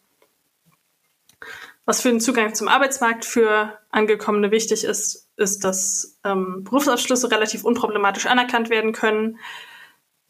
Was 1.84 2.00
für 2.00 2.10
den 2.10 2.20
Zugang 2.20 2.54
zum 2.54 2.68
Arbeitsmarkt 2.68 3.24
für 3.24 3.76
Angekommene 3.90 4.52
wichtig 4.52 4.84
ist, 4.84 5.28
ist, 5.36 5.64
dass 5.64 6.20
ähm, 6.22 6.62
Berufsabschlüsse 6.62 7.32
relativ 7.32 7.64
unproblematisch 7.64 8.26
anerkannt 8.26 8.70
werden 8.70 8.92
können. 8.92 9.40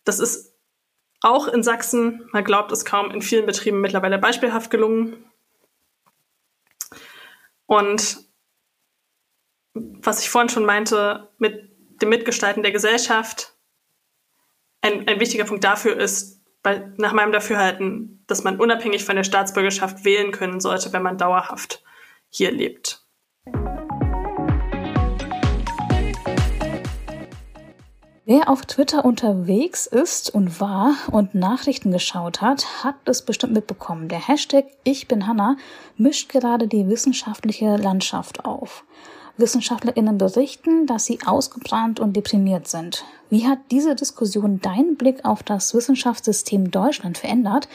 Das 0.04 0.18
ist 0.18 0.54
auch 1.20 1.46
in 1.46 1.62
Sachsen, 1.62 2.26
man 2.32 2.44
glaubt 2.44 2.72
es 2.72 2.86
kaum, 2.86 3.10
in 3.10 3.20
vielen 3.20 3.44
Betrieben 3.44 3.82
mittlerweile 3.82 4.18
beispielhaft 4.18 4.70
gelungen. 4.70 5.26
Und 7.66 8.24
was 9.74 10.20
ich 10.20 10.30
vorhin 10.30 10.48
schon 10.48 10.64
meinte, 10.64 11.28
mit 11.36 11.70
dem 12.00 12.08
Mitgestalten 12.08 12.62
der 12.62 12.72
Gesellschaft, 12.72 13.57
ein, 14.82 15.08
ein 15.08 15.20
wichtiger 15.20 15.44
Punkt 15.44 15.64
dafür 15.64 15.96
ist, 15.96 16.40
weil 16.62 16.92
nach 16.98 17.12
meinem 17.12 17.32
Dafürhalten, 17.32 18.24
dass 18.26 18.44
man 18.44 18.58
unabhängig 18.58 19.04
von 19.04 19.16
der 19.16 19.24
Staatsbürgerschaft 19.24 20.04
wählen 20.04 20.32
können 20.32 20.60
sollte, 20.60 20.92
wenn 20.92 21.02
man 21.02 21.18
dauerhaft 21.18 21.82
hier 22.28 22.52
lebt. 22.52 23.04
Wer 28.30 28.50
auf 28.50 28.66
Twitter 28.66 29.06
unterwegs 29.06 29.86
ist 29.86 30.28
und 30.28 30.60
war 30.60 30.94
und 31.10 31.34
Nachrichten 31.34 31.92
geschaut 31.92 32.42
hat, 32.42 32.84
hat 32.84 32.96
es 33.06 33.24
bestimmt 33.24 33.54
mitbekommen. 33.54 34.08
Der 34.08 34.28
Hashtag 34.28 34.66
Ich 34.84 35.08
bin 35.08 35.26
Hanna 35.26 35.56
mischt 35.96 36.28
gerade 36.28 36.68
die 36.68 36.88
wissenschaftliche 36.88 37.76
Landschaft 37.76 38.44
auf. 38.44 38.84
WissenschaftlerInnen 39.38 40.18
berichten, 40.18 40.86
dass 40.86 41.06
sie 41.06 41.20
ausgebrannt 41.24 42.00
und 42.00 42.14
deprimiert 42.14 42.68
sind. 42.68 43.04
Wie 43.30 43.46
hat 43.46 43.58
diese 43.70 43.94
Diskussion 43.94 44.60
deinen 44.60 44.96
Blick 44.96 45.24
auf 45.24 45.42
das 45.42 45.74
Wissenschaftssystem 45.74 46.70
Deutschland 46.70 47.18
verändert? 47.18 47.68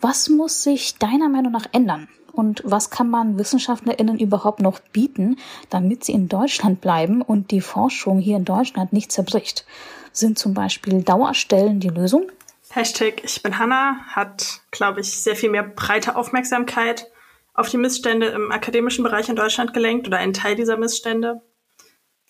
Was 0.00 0.28
muss 0.28 0.62
sich 0.62 0.98
deiner 0.98 1.28
Meinung 1.28 1.52
nach 1.52 1.66
ändern? 1.72 2.08
Und 2.32 2.62
was 2.64 2.90
kann 2.90 3.10
man 3.10 3.38
WissenschaftlerInnen 3.38 4.18
überhaupt 4.18 4.60
noch 4.60 4.78
bieten, 4.78 5.36
damit 5.70 6.04
sie 6.04 6.12
in 6.12 6.28
Deutschland 6.28 6.80
bleiben 6.80 7.22
und 7.22 7.50
die 7.50 7.60
Forschung 7.60 8.20
hier 8.20 8.36
in 8.36 8.44
Deutschland 8.44 8.92
nicht 8.92 9.10
zerbricht? 9.10 9.66
Sind 10.12 10.38
zum 10.38 10.54
Beispiel 10.54 11.02
Dauerstellen 11.02 11.80
die 11.80 11.88
Lösung? 11.88 12.30
Hashtag 12.70 13.24
Ich 13.24 13.42
bin 13.42 13.58
Hanna 13.58 13.98
hat, 14.08 14.60
glaube 14.70 15.00
ich, 15.00 15.20
sehr 15.20 15.36
viel 15.36 15.50
mehr 15.50 15.62
breite 15.62 16.16
Aufmerksamkeit 16.16 17.10
auf 17.58 17.68
die 17.68 17.76
Missstände 17.76 18.28
im 18.28 18.52
akademischen 18.52 19.02
Bereich 19.02 19.28
in 19.28 19.34
Deutschland 19.34 19.74
gelenkt 19.74 20.06
oder 20.06 20.18
einen 20.18 20.32
Teil 20.32 20.54
dieser 20.54 20.76
Missstände. 20.76 21.42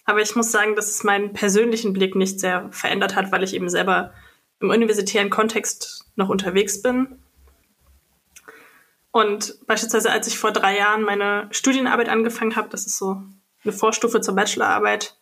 Aber 0.06 0.22
ich 0.22 0.34
muss 0.34 0.50
sagen, 0.50 0.74
dass 0.74 0.88
es 0.88 1.04
meinen 1.04 1.34
persönlichen 1.34 1.92
Blick 1.92 2.14
nicht 2.14 2.40
sehr 2.40 2.72
verändert 2.72 3.14
hat, 3.14 3.30
weil 3.30 3.42
ich 3.42 3.52
eben 3.52 3.68
selber 3.68 4.14
im 4.58 4.70
universitären 4.70 5.28
Kontext 5.28 6.06
noch 6.16 6.30
unterwegs 6.30 6.80
bin. 6.80 7.18
Und 9.10 9.58
beispielsweise, 9.66 10.10
als 10.10 10.26
ich 10.28 10.38
vor 10.38 10.50
drei 10.50 10.78
Jahren 10.78 11.02
meine 11.02 11.48
Studienarbeit 11.50 12.08
angefangen 12.08 12.56
habe, 12.56 12.70
das 12.70 12.86
ist 12.86 12.96
so 12.96 13.22
eine 13.64 13.72
Vorstufe 13.74 14.22
zur 14.22 14.34
Bachelorarbeit, 14.34 15.14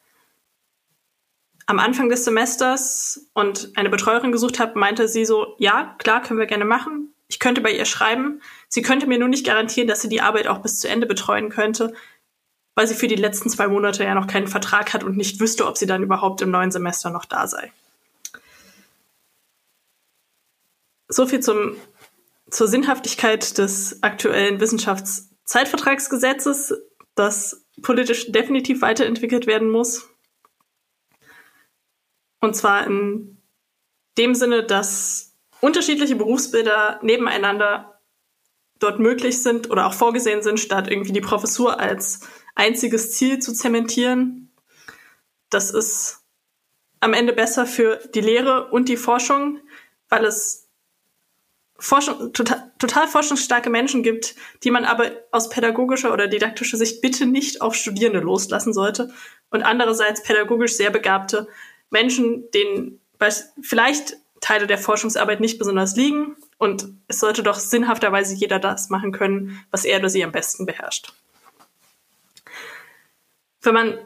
am 1.66 1.80
Anfang 1.80 2.08
des 2.10 2.24
Semesters 2.24 3.28
und 3.32 3.72
eine 3.74 3.90
Betreuerin 3.90 4.30
gesucht 4.30 4.60
habe, 4.60 4.78
meinte 4.78 5.08
sie 5.08 5.24
so, 5.24 5.56
ja, 5.58 5.96
klar, 5.98 6.22
können 6.22 6.38
wir 6.38 6.46
gerne 6.46 6.64
machen. 6.64 7.12
Ich 7.28 7.38
könnte 7.38 7.60
bei 7.60 7.72
ihr 7.72 7.84
schreiben. 7.84 8.40
Sie 8.68 8.82
könnte 8.82 9.06
mir 9.06 9.18
nur 9.18 9.28
nicht 9.28 9.46
garantieren, 9.46 9.88
dass 9.88 10.02
sie 10.02 10.08
die 10.08 10.20
Arbeit 10.20 10.46
auch 10.46 10.58
bis 10.58 10.78
zu 10.80 10.88
Ende 10.88 11.06
betreuen 11.06 11.48
könnte, 11.48 11.94
weil 12.74 12.86
sie 12.86 12.94
für 12.94 13.08
die 13.08 13.16
letzten 13.16 13.50
zwei 13.50 13.66
Monate 13.68 14.04
ja 14.04 14.14
noch 14.14 14.28
keinen 14.28 14.48
Vertrag 14.48 14.94
hat 14.94 15.02
und 15.02 15.16
nicht 15.16 15.40
wüsste, 15.40 15.66
ob 15.66 15.76
sie 15.76 15.86
dann 15.86 16.02
überhaupt 16.02 16.42
im 16.42 16.50
neuen 16.50 16.70
Semester 16.70 17.10
noch 17.10 17.24
da 17.24 17.48
sei. 17.48 17.72
So 21.08 21.26
viel 21.26 21.40
zum, 21.40 21.76
zur 22.50 22.68
Sinnhaftigkeit 22.68 23.58
des 23.58 24.02
aktuellen 24.02 24.60
Wissenschaftszeitvertragsgesetzes, 24.60 26.74
das 27.14 27.64
politisch 27.82 28.30
definitiv 28.30 28.82
weiterentwickelt 28.82 29.46
werden 29.46 29.70
muss. 29.70 30.10
Und 32.40 32.54
zwar 32.54 32.86
in 32.86 33.38
dem 34.18 34.34
Sinne, 34.34 34.64
dass 34.64 35.25
unterschiedliche 35.60 36.16
Berufsbilder 36.16 36.98
nebeneinander 37.02 38.00
dort 38.78 38.98
möglich 38.98 39.42
sind 39.42 39.70
oder 39.70 39.86
auch 39.86 39.94
vorgesehen 39.94 40.42
sind, 40.42 40.60
statt 40.60 40.88
irgendwie 40.88 41.12
die 41.12 41.20
Professur 41.20 41.80
als 41.80 42.20
einziges 42.54 43.12
Ziel 43.12 43.38
zu 43.38 43.52
zementieren. 43.52 44.52
Das 45.50 45.70
ist 45.70 46.24
am 47.00 47.12
Ende 47.12 47.32
besser 47.32 47.66
für 47.66 48.00
die 48.14 48.20
Lehre 48.20 48.70
und 48.70 48.88
die 48.88 48.96
Forschung, 48.96 49.60
weil 50.08 50.24
es 50.24 50.68
Forschung, 51.78 52.32
total, 52.32 52.72
total 52.78 53.06
forschungsstarke 53.06 53.68
Menschen 53.68 54.02
gibt, 54.02 54.34
die 54.64 54.70
man 54.70 54.84
aber 54.84 55.10
aus 55.30 55.50
pädagogischer 55.50 56.12
oder 56.12 56.26
didaktischer 56.26 56.78
Sicht 56.78 57.02
bitte 57.02 57.26
nicht 57.26 57.60
auf 57.60 57.74
Studierende 57.74 58.20
loslassen 58.20 58.72
sollte. 58.72 59.12
Und 59.50 59.62
andererseits 59.62 60.22
pädagogisch 60.22 60.74
sehr 60.74 60.90
begabte 60.90 61.48
Menschen, 61.90 62.50
denen 62.52 63.00
vielleicht 63.60 64.16
Teile 64.40 64.66
der 64.66 64.78
Forschungsarbeit 64.78 65.40
nicht 65.40 65.58
besonders 65.58 65.96
liegen. 65.96 66.36
Und 66.58 66.88
es 67.08 67.20
sollte 67.20 67.42
doch 67.42 67.56
sinnhafterweise 67.56 68.34
jeder 68.34 68.58
das 68.58 68.90
machen 68.90 69.12
können, 69.12 69.64
was 69.70 69.84
er 69.84 69.98
oder 69.98 70.08
sie 70.08 70.24
am 70.24 70.32
besten 70.32 70.66
beherrscht. 70.66 71.12
Wenn 73.62 73.74
man 73.74 73.98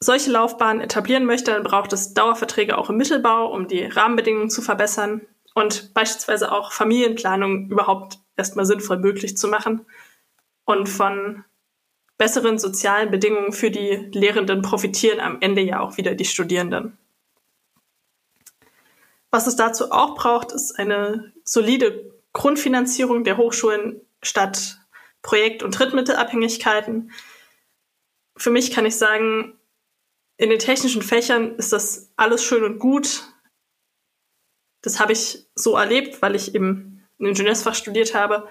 solche 0.00 0.30
Laufbahnen 0.30 0.80
etablieren 0.80 1.24
möchte, 1.24 1.50
dann 1.50 1.64
braucht 1.64 1.92
es 1.92 2.14
Dauerverträge 2.14 2.78
auch 2.78 2.90
im 2.90 2.96
Mittelbau, 2.96 3.52
um 3.52 3.66
die 3.66 3.84
Rahmenbedingungen 3.84 4.50
zu 4.50 4.62
verbessern 4.62 5.22
und 5.54 5.92
beispielsweise 5.94 6.52
auch 6.52 6.72
Familienplanung 6.72 7.68
überhaupt 7.68 8.18
erstmal 8.36 8.66
sinnvoll 8.66 8.98
möglich 8.98 9.36
zu 9.36 9.48
machen 9.48 9.84
und 10.64 10.88
von 10.88 11.44
besseren 12.16 12.58
sozialen 12.58 13.10
Bedingungen 13.10 13.52
für 13.52 13.70
die 13.70 14.08
Lehrenden 14.12 14.62
profitieren 14.62 15.20
am 15.20 15.38
Ende 15.40 15.62
ja 15.62 15.80
auch 15.80 15.96
wieder 15.96 16.14
die 16.14 16.24
Studierenden. 16.24 16.98
Was 19.30 19.46
es 19.46 19.56
dazu 19.56 19.90
auch 19.90 20.14
braucht, 20.14 20.52
ist 20.52 20.78
eine 20.78 21.32
solide 21.44 22.14
Grundfinanzierung 22.32 23.24
der 23.24 23.36
Hochschulen 23.36 24.00
statt 24.22 24.80
Projekt- 25.22 25.62
und 25.62 25.78
Drittmittelabhängigkeiten. 25.78 27.12
Für 28.36 28.50
mich 28.50 28.70
kann 28.70 28.86
ich 28.86 28.96
sagen, 28.96 29.58
in 30.36 30.50
den 30.50 30.58
technischen 30.58 31.02
Fächern 31.02 31.56
ist 31.56 31.72
das 31.72 32.12
alles 32.16 32.44
schön 32.44 32.62
und 32.62 32.78
gut, 32.78 33.24
das 34.82 35.00
habe 35.00 35.12
ich 35.12 35.46
so 35.54 35.76
erlebt, 35.76 36.22
weil 36.22 36.36
ich 36.36 36.54
eben 36.54 37.04
ein 37.18 37.26
Ingenieursfach 37.26 37.74
studiert 37.74 38.14
habe. 38.14 38.48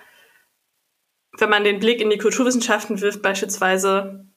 Wenn 1.38 1.50
man 1.50 1.64
den 1.64 1.80
Blick 1.80 2.02
in 2.02 2.10
die 2.10 2.18
Kulturwissenschaften 2.18 3.00
wirft 3.00 3.22
beispielsweise 3.22 4.28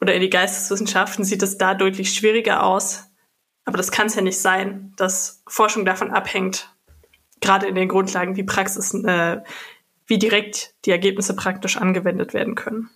oder 0.00 0.14
in 0.14 0.20
die 0.20 0.30
Geisteswissenschaften, 0.30 1.24
sieht 1.24 1.42
es 1.42 1.58
da 1.58 1.74
deutlich 1.74 2.14
schwieriger 2.14 2.62
aus. 2.62 3.07
Aber 3.68 3.76
das 3.76 3.90
kann 3.90 4.06
es 4.06 4.14
ja 4.14 4.22
nicht 4.22 4.40
sein, 4.40 4.94
dass 4.96 5.42
Forschung 5.46 5.84
davon 5.84 6.10
abhängt, 6.10 6.74
gerade 7.40 7.66
in 7.66 7.74
den 7.74 7.88
Grundlagen, 7.88 8.36
wie 8.36 8.44
Praxis, 8.44 8.94
äh, 8.94 9.42
wie 10.06 10.18
direkt 10.18 10.74
die 10.86 10.90
Ergebnisse 10.90 11.36
praktisch 11.36 11.76
angewendet 11.76 12.32
werden 12.32 12.54
können. 12.54 12.88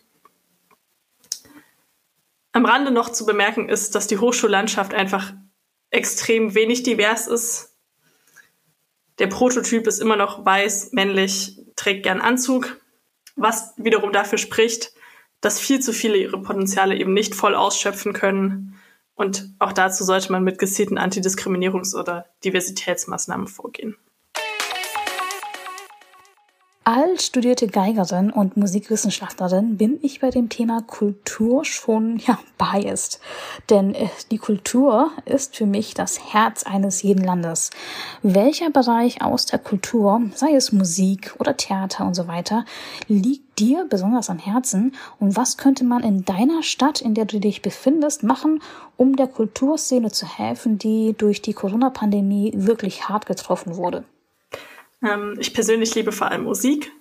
Am 2.53 2.65
Rande 2.65 2.91
noch 2.91 3.11
zu 3.11 3.27
bemerken 3.27 3.69
ist, 3.69 3.95
dass 3.95 4.07
die 4.07 4.19
Hochschullandschaft 4.19 4.95
einfach 4.95 5.33
extrem 5.91 6.55
wenig 6.55 6.83
divers 6.83 7.27
ist 7.27 7.73
der 9.19 9.27
Prototyp 9.27 9.87
ist 9.87 10.01
immer 10.01 10.17
noch 10.17 10.45
weiß, 10.45 10.93
männlich, 10.93 11.59
trägt 11.77 12.03
gern 12.03 12.21
Anzug, 12.21 12.81
was 13.37 13.73
wiederum 13.77 14.13
dafür 14.13 14.39
spricht, 14.39 14.93
dass 15.41 15.61
viel 15.61 15.81
zu 15.81 15.93
viele 15.93 16.17
ihre 16.17 16.41
Potenziale 16.41 16.97
eben 16.97 17.13
nicht 17.13 17.35
voll 17.35 17.55
ausschöpfen 17.55 18.13
können. 18.13 18.81
Und 19.15 19.55
auch 19.59 19.73
dazu 19.73 20.05
sollte 20.05 20.33
man 20.33 20.45
mit 20.45 20.59
gezielten 20.59 20.99
Antidiskriminierungs- 20.99 21.95
oder 21.95 22.27
Diversitätsmaßnahmen 22.45 23.47
vorgehen. 23.47 23.97
Als 26.85 27.27
studierte 27.27 27.69
Geigerin 27.69 28.33
und 28.33 28.57
Musikwissenschaftlerin 28.57 29.77
bin 29.77 30.01
ich 30.03 30.19
bei 30.19 30.31
dem 30.31 30.49
Thema 30.49 30.83
Kultur 30.83 31.65
schon 31.65 32.17
ja 32.17 32.41
biased, 32.59 33.21
denn 33.71 33.95
äh, 33.95 34.09
die 34.33 34.39
Kultur 34.39 35.13
ist 35.25 35.55
für 35.55 35.65
mich 35.65 35.95
das 35.95 36.33
Herz 36.35 36.65
eines 36.65 37.03
jeden 37.03 37.23
Landes. 37.23 37.71
Welcher 38.25 38.71
Bereich 38.71 39.23
aus 39.23 39.47
der 39.47 39.61
Kultur, 39.61 40.23
sei 40.35 40.57
es 40.57 40.73
Musik 40.73 41.37
oder 41.39 41.57
Theater 41.57 42.05
und 42.05 42.15
so 42.15 42.27
weiter, 42.27 42.65
liegt 43.07 43.61
dir 43.61 43.87
besonders 43.89 44.29
am 44.29 44.41
Herzen 44.41 44.97
und 45.21 45.37
was 45.37 45.59
könnte 45.59 45.85
man 45.85 46.03
in 46.03 46.25
deiner 46.25 46.65
Stadt, 46.65 47.01
in 47.01 47.15
der 47.15 47.27
du 47.27 47.39
dich 47.39 47.63
befindest, 47.63 48.25
machen, 48.25 48.61
um 48.97 49.15
der 49.15 49.29
Kulturszene 49.29 50.11
zu 50.11 50.27
helfen, 50.27 50.79
die 50.79 51.15
durch 51.17 51.43
die 51.43 51.55
Corona-Pandemie 51.55 52.55
wirklich 52.57 53.09
hart 53.09 53.27
getroffen 53.27 53.77
wurde? 53.77 54.03
Ähm, 55.03 55.37
ich 55.39 55.53
persönlich 55.53 55.95
liebe 55.95 56.13
vor 56.13 56.31
allem 56.31 56.45
Musik 56.45 56.93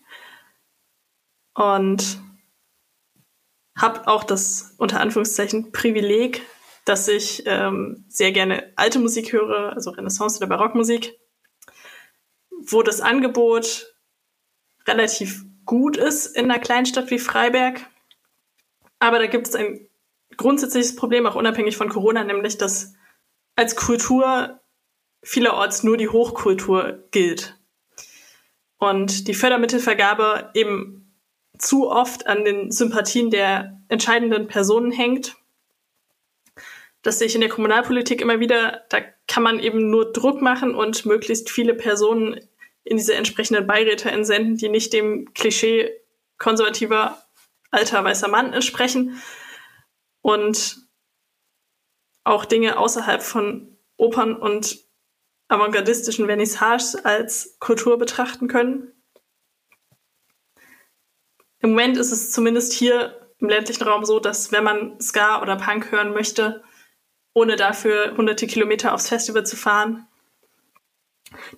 und 1.54 2.20
habe 3.78 4.08
auch 4.08 4.24
das 4.24 4.76
unter 4.78 5.00
Anführungszeichen 5.00 5.72
Privileg, 5.72 6.42
dass 6.86 7.08
ich 7.08 7.44
ähm, 7.46 8.06
sehr 8.10 8.32
gerne 8.32 8.74
alte 8.76 9.00
Musik 9.00 9.34
höre, 9.34 9.74
also 9.74 9.92
Renaissance 9.92 10.38
oder 10.38 10.48
Barockmusik, 10.48 11.20
wo 12.50 12.82
das 12.82 13.02
Angebot 13.02 13.94
relativ 14.88 15.46
gut 15.66 15.96
ist 15.96 16.26
in 16.26 16.46
einer 16.46 16.60
Kleinstadt 16.60 17.12
wie 17.12 17.20
Freiberg. 17.20 17.86
Aber 19.00 19.20
da 19.20 19.28
gibt 19.28 19.48
es 19.48 19.56
ein 19.56 19.88
grundsätzliches 20.38 20.96
Problem, 20.96 21.28
auch 21.28 21.36
unabhängig 21.36 21.78
von 21.78 21.90
Corona, 21.90 22.24
nämlich 22.24 22.58
dass 22.58 22.94
als 23.56 23.76
Kultur 23.76 24.60
vielerorts 25.24 25.84
nur 25.84 25.98
die 25.98 26.10
Hochkultur 26.10 27.04
gilt 27.12 27.61
und 28.82 29.28
die 29.28 29.36
Fördermittelvergabe 29.36 30.50
eben 30.56 31.13
zu 31.60 31.91
oft 31.91 32.26
an 32.26 32.44
den 32.44 32.72
Sympathien 32.72 33.30
der 33.30 33.80
entscheidenden 33.89 34.48
Personen 34.48 34.91
hängt. 34.91 35.36
Das 37.04 37.20
sehe 37.20 37.28
ich 37.28 37.36
in 37.36 37.41
der 37.41 37.50
Kommunalpolitik 37.52 38.22
immer 38.22 38.39
wieder. 38.39 38.82
Da 38.89 39.02
kann 39.28 39.44
man 39.44 39.60
eben 39.60 39.91
nur 39.91 40.12
Druck 40.12 40.41
machen 40.41 40.74
und 40.74 41.06
möglichst 41.06 41.52
viele 41.52 41.76
Personen 41.76 42.39
in 42.84 42.98
diese 42.98 43.13
entsprechenden 43.13 43.67
Beiräte 43.67 44.10
entsenden, 44.10 44.58
die 44.58 44.70
nicht 44.70 44.94
dem 44.94 45.32
Klischee 45.36 45.91
konservativer 46.39 47.22
alter 47.70 48.04
weißer 48.04 48.30
Mann 48.30 48.52
entsprechen 48.52 49.22
und 50.22 50.78
auch 52.24 52.46
Dinge 52.46 52.80
außerhalb 52.80 53.22
von 53.22 53.78
Opern 53.98 54.36
und 54.36 54.80
avantgardistischen 55.52 56.26
Vernissages 56.26 56.96
als 56.96 57.58
Kultur 57.60 57.98
betrachten 57.98 58.48
können. 58.48 58.94
Im 61.60 61.72
Moment 61.72 61.98
ist 61.98 62.12
es 62.12 62.32
zumindest 62.32 62.74
hier 62.74 63.30
im 63.40 63.50
ländlichen 63.50 63.84
Raum 63.84 64.06
so, 64.06 64.20
dass 64.20 64.52
wenn 64.52 64.64
man 64.64 65.00
Ska 65.00 65.42
oder 65.42 65.58
Punk 65.58 65.92
hören 65.92 66.14
möchte, 66.14 66.64
ohne 67.34 67.56
dafür 67.56 68.16
hunderte 68.18 68.48
Kilometer 68.48 68.94
aufs 68.94 69.10
Festival 69.10 69.46
zu 69.46 69.56
fahren, 69.56 70.08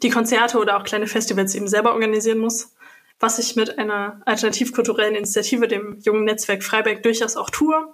die 0.02 0.10
Konzerte 0.10 0.58
oder 0.58 0.78
auch 0.78 0.84
kleine 0.84 1.08
Festivals 1.08 1.56
eben 1.56 1.68
selber 1.68 1.94
organisieren 1.94 2.40
muss, 2.40 2.76
was 3.20 3.40
ich 3.40 3.56
mit 3.56 3.78
einer 3.78 4.22
alternativkulturellen 4.26 5.16
Initiative, 5.16 5.68
dem 5.68 6.00
jungen 6.00 6.26
Netzwerk 6.26 6.64
Freiberg, 6.64 7.04
durchaus 7.04 7.38
auch 7.38 7.50
tue. 7.50 7.94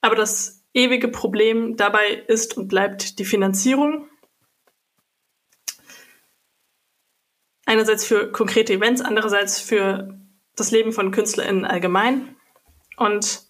Aber 0.00 0.16
das 0.16 0.64
ewige 0.74 1.08
Problem 1.08 1.76
dabei 1.76 2.24
ist 2.26 2.56
und 2.56 2.68
bleibt 2.68 3.18
die 3.18 3.24
Finanzierung. 3.24 4.08
Einerseits 7.66 8.06
für 8.06 8.32
konkrete 8.32 8.72
Events, 8.72 9.02
andererseits 9.02 9.60
für 9.60 10.18
das 10.54 10.70
Leben 10.70 10.92
von 10.92 11.10
KünstlerInnen 11.10 11.64
allgemein. 11.64 12.36
Und 12.96 13.42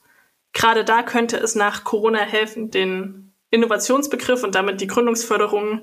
gerade 0.53 0.85
da 0.85 1.03
könnte 1.03 1.37
es 1.37 1.55
nach 1.55 1.85
Corona 1.85 2.19
helfen, 2.19 2.71
den 2.71 3.35
Innovationsbegriff 3.51 4.43
und 4.43 4.55
damit 4.55 4.81
die 4.81 4.87
Gründungsförderung 4.89 5.83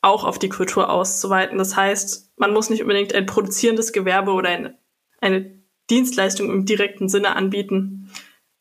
auch 0.00 0.24
auf 0.24 0.38
die 0.38 0.48
Kultur 0.48 0.90
auszuweiten. 0.90 1.58
Das 1.58 1.76
heißt, 1.76 2.32
man 2.36 2.52
muss 2.52 2.70
nicht 2.70 2.82
unbedingt 2.82 3.14
ein 3.14 3.26
produzierendes 3.26 3.92
Gewerbe 3.92 4.32
oder 4.32 4.50
eine, 4.50 4.78
eine 5.20 5.58
Dienstleistung 5.90 6.50
im 6.50 6.66
direkten 6.66 7.08
Sinne 7.08 7.36
anbieten, 7.36 8.10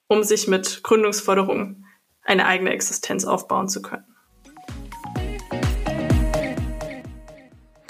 um 0.07 0.23
sich 0.23 0.47
mit 0.47 0.83
Gründungsförderung 0.83 1.85
eine 2.23 2.45
eigene 2.45 2.71
Existenz 2.71 3.25
aufbauen 3.25 3.69
zu 3.69 3.81
können. 3.81 4.12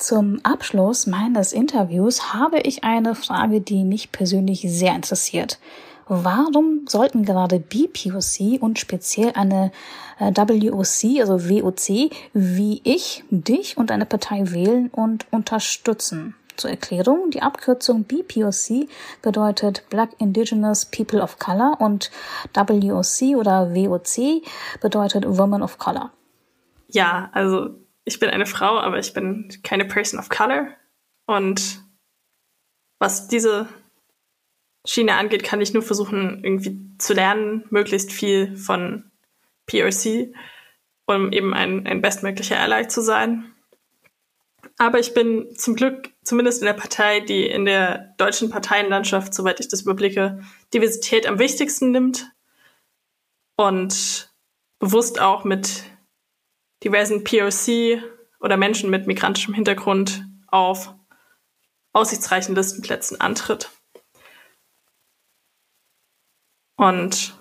Zum 0.03 0.41
Abschluss 0.43 1.07
meines 1.07 1.53
Interviews 1.53 2.33
habe 2.33 2.59
ich 2.59 2.83
eine 2.83 3.15
Frage, 3.15 3.61
die 3.61 3.85
mich 3.85 4.11
persönlich 4.11 4.65
sehr 4.67 4.93
interessiert. 4.93 5.59
Warum 6.09 6.85
sollten 6.89 7.23
gerade 7.23 7.61
BPOC 7.61 8.61
und 8.61 8.79
speziell 8.79 9.31
eine 9.35 9.71
äh, 10.19 10.33
WOC, 10.35 11.21
also 11.21 11.49
WOC, 11.49 12.11
wie 12.33 12.81
ich, 12.83 13.23
dich 13.29 13.77
und 13.77 13.91
eine 13.91 14.05
Partei 14.05 14.51
wählen 14.51 14.89
und 14.89 15.25
unterstützen? 15.31 16.35
Zur 16.57 16.71
Erklärung, 16.71 17.31
die 17.31 17.41
Abkürzung 17.41 18.03
BPOC 18.03 18.89
bedeutet 19.21 19.85
Black 19.89 20.09
Indigenous 20.17 20.83
People 20.83 21.21
of 21.21 21.39
Color 21.39 21.77
und 21.79 22.11
WOC 22.53 23.37
oder 23.37 23.73
WOC 23.73 24.43
bedeutet 24.81 25.23
Women 25.25 25.61
of 25.61 25.77
Color. 25.77 26.11
Ja, 26.89 27.29
also 27.31 27.69
ich 28.05 28.19
bin 28.19 28.29
eine 28.29 28.45
Frau, 28.45 28.79
aber 28.79 28.99
ich 28.99 29.13
bin 29.13 29.49
keine 29.63 29.85
Person 29.85 30.19
of 30.19 30.29
Color. 30.29 30.67
Und 31.25 31.83
was 32.99 33.27
diese 33.27 33.67
Schiene 34.85 35.15
angeht, 35.15 35.43
kann 35.43 35.61
ich 35.61 35.73
nur 35.73 35.83
versuchen, 35.83 36.43
irgendwie 36.43 36.79
zu 36.97 37.13
lernen, 37.13 37.65
möglichst 37.69 38.11
viel 38.11 38.57
von 38.57 39.11
PRC, 39.65 40.33
um 41.05 41.31
eben 41.31 41.53
ein, 41.53 41.87
ein 41.87 42.01
bestmöglicher 42.01 42.59
Ally 42.59 42.87
zu 42.87 43.01
sein. 43.01 43.53
Aber 44.77 44.99
ich 44.99 45.13
bin 45.13 45.55
zum 45.55 45.75
Glück 45.75 46.09
zumindest 46.23 46.61
in 46.61 46.65
der 46.65 46.73
Partei, 46.73 47.19
die 47.19 47.45
in 47.45 47.65
der 47.65 48.13
deutschen 48.17 48.49
Parteienlandschaft, 48.49 49.33
soweit 49.33 49.59
ich 49.59 49.67
das 49.67 49.81
überblicke, 49.81 50.41
Diversität 50.73 51.27
am 51.27 51.39
wichtigsten 51.39 51.91
nimmt 51.91 52.31
und 53.55 54.33
bewusst 54.79 55.21
auch 55.21 55.43
mit 55.43 55.83
diversen 56.83 57.23
POC 57.23 58.03
oder 58.39 58.57
Menschen 58.57 58.89
mit 58.89 59.07
migrantischem 59.07 59.53
Hintergrund 59.53 60.25
auf 60.47 60.93
aussichtsreichen 61.93 62.55
Listenplätzen 62.55 63.21
antritt. 63.21 63.69
Und 66.75 67.37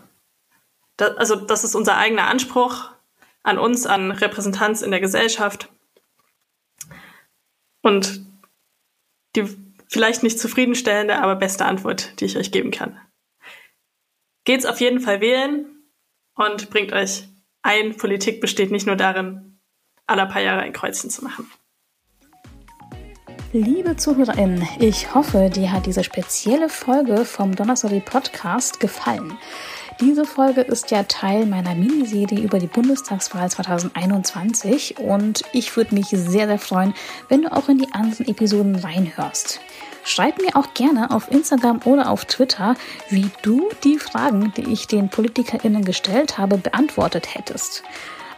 das, 0.97 1.17
also 1.17 1.37
das 1.37 1.65
ist 1.65 1.75
unser 1.75 1.97
eigener 1.97 2.29
Anspruch 2.29 2.91
an 3.43 3.59
uns, 3.59 3.87
an 3.87 4.13
Repräsentanz 4.13 4.83
in 4.83 4.91
der 4.91 5.01
Gesellschaft. 5.01 5.69
Und 7.81 8.25
die 9.35 9.45
vielleicht 9.89 10.23
nicht 10.23 10.39
zufriedenstellende, 10.39 11.21
aber 11.21 11.37
beste 11.37 11.65
Antwort, 11.65 12.21
die 12.21 12.27
ich 12.27 12.37
euch 12.37 12.53
geben 12.53 12.71
kann. 12.71 13.01
Geht's 14.45 14.67
auf 14.67 14.81
jeden 14.81 15.01
Fall 15.01 15.21
wählen 15.21 15.67
und 16.35 16.71
bringt 16.71 16.93
euch 16.93 17.29
ein. 17.63 17.97
Politik 17.97 18.41
besteht 18.41 18.71
nicht 18.71 18.87
nur 18.87 18.97
darin, 18.97 19.59
alle 20.07 20.27
paar 20.27 20.43
Jahre 20.43 20.63
ein 20.63 20.73
Kreuzchen 20.73 21.11
zu 21.11 21.25
machen. 21.25 21.51
Liebe 23.55 23.97
ZuhörerInnen, 23.97 24.67
ich 24.79 25.15
hoffe, 25.15 25.51
dir 25.51 25.73
hat 25.73 25.85
diese 25.85 26.05
spezielle 26.05 26.71
Folge 26.71 27.27
vom 27.27 27.55
Donnerstag 27.55 28.03
Podcast 28.07 28.81
gefallen. 28.81 29.37
Diese 30.01 30.25
Folge 30.25 30.63
ist 30.63 30.91
ja 30.91 31.03
Teil 31.03 31.45
meiner 31.45 31.75
Miniserie 31.75 32.41
über 32.41 32.59
die 32.59 32.67
Bundestagswahl 32.67 33.51
2021 33.51 34.99
und 34.99 35.43
ich 35.53 35.77
würde 35.77 35.95
mich 35.95 36.07
sehr, 36.07 36.47
sehr 36.47 36.59
freuen, 36.59 36.95
wenn 37.29 37.43
du 37.43 37.53
auch 37.53 37.69
in 37.69 37.77
die 37.79 37.93
anderen 37.93 38.27
Episoden 38.27 38.75
reinhörst. 38.75 39.61
Schreib 40.05 40.41
mir 40.41 40.57
auch 40.57 40.75
gerne 40.75 41.11
auf 41.11 41.31
Instagram 41.31 41.81
oder 41.85 42.11
auf 42.11 42.25
Twitter, 42.25 42.75
wie 43.09 43.31
du 43.43 43.69
die 43.85 43.99
Fragen, 43.99 44.53
die 44.57 44.73
ich 44.73 44.87
den 44.87 45.09
PolitikerInnen 45.09 45.85
gestellt 45.85 46.39
habe, 46.39 46.59
beantwortet 46.59 47.35
hättest. 47.35 47.83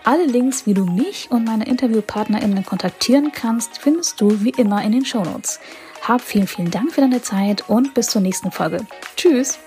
Alle 0.05 0.27
Links, 0.27 0.66
wie 0.66 0.74
du 0.74 0.85
mich 0.85 1.31
und 1.31 1.44
meine 1.44 1.64
InterviewpartnerInnen 1.64 2.66
kontaktieren 2.66 3.33
kannst, 3.33 3.79
findest 3.79 4.20
du 4.20 4.44
wie 4.44 4.50
immer 4.50 4.83
in 4.85 4.92
den 4.92 5.07
Shownotes. 5.07 5.61
Hab 6.03 6.20
vielen, 6.20 6.46
vielen 6.46 6.70
Dank 6.70 6.92
für 6.92 7.00
deine 7.00 7.22
Zeit 7.22 7.68
und 7.70 7.94
bis 7.94 8.09
zur 8.09 8.20
nächsten 8.20 8.50
Folge. 8.50 8.87
Tschüss! 9.16 9.59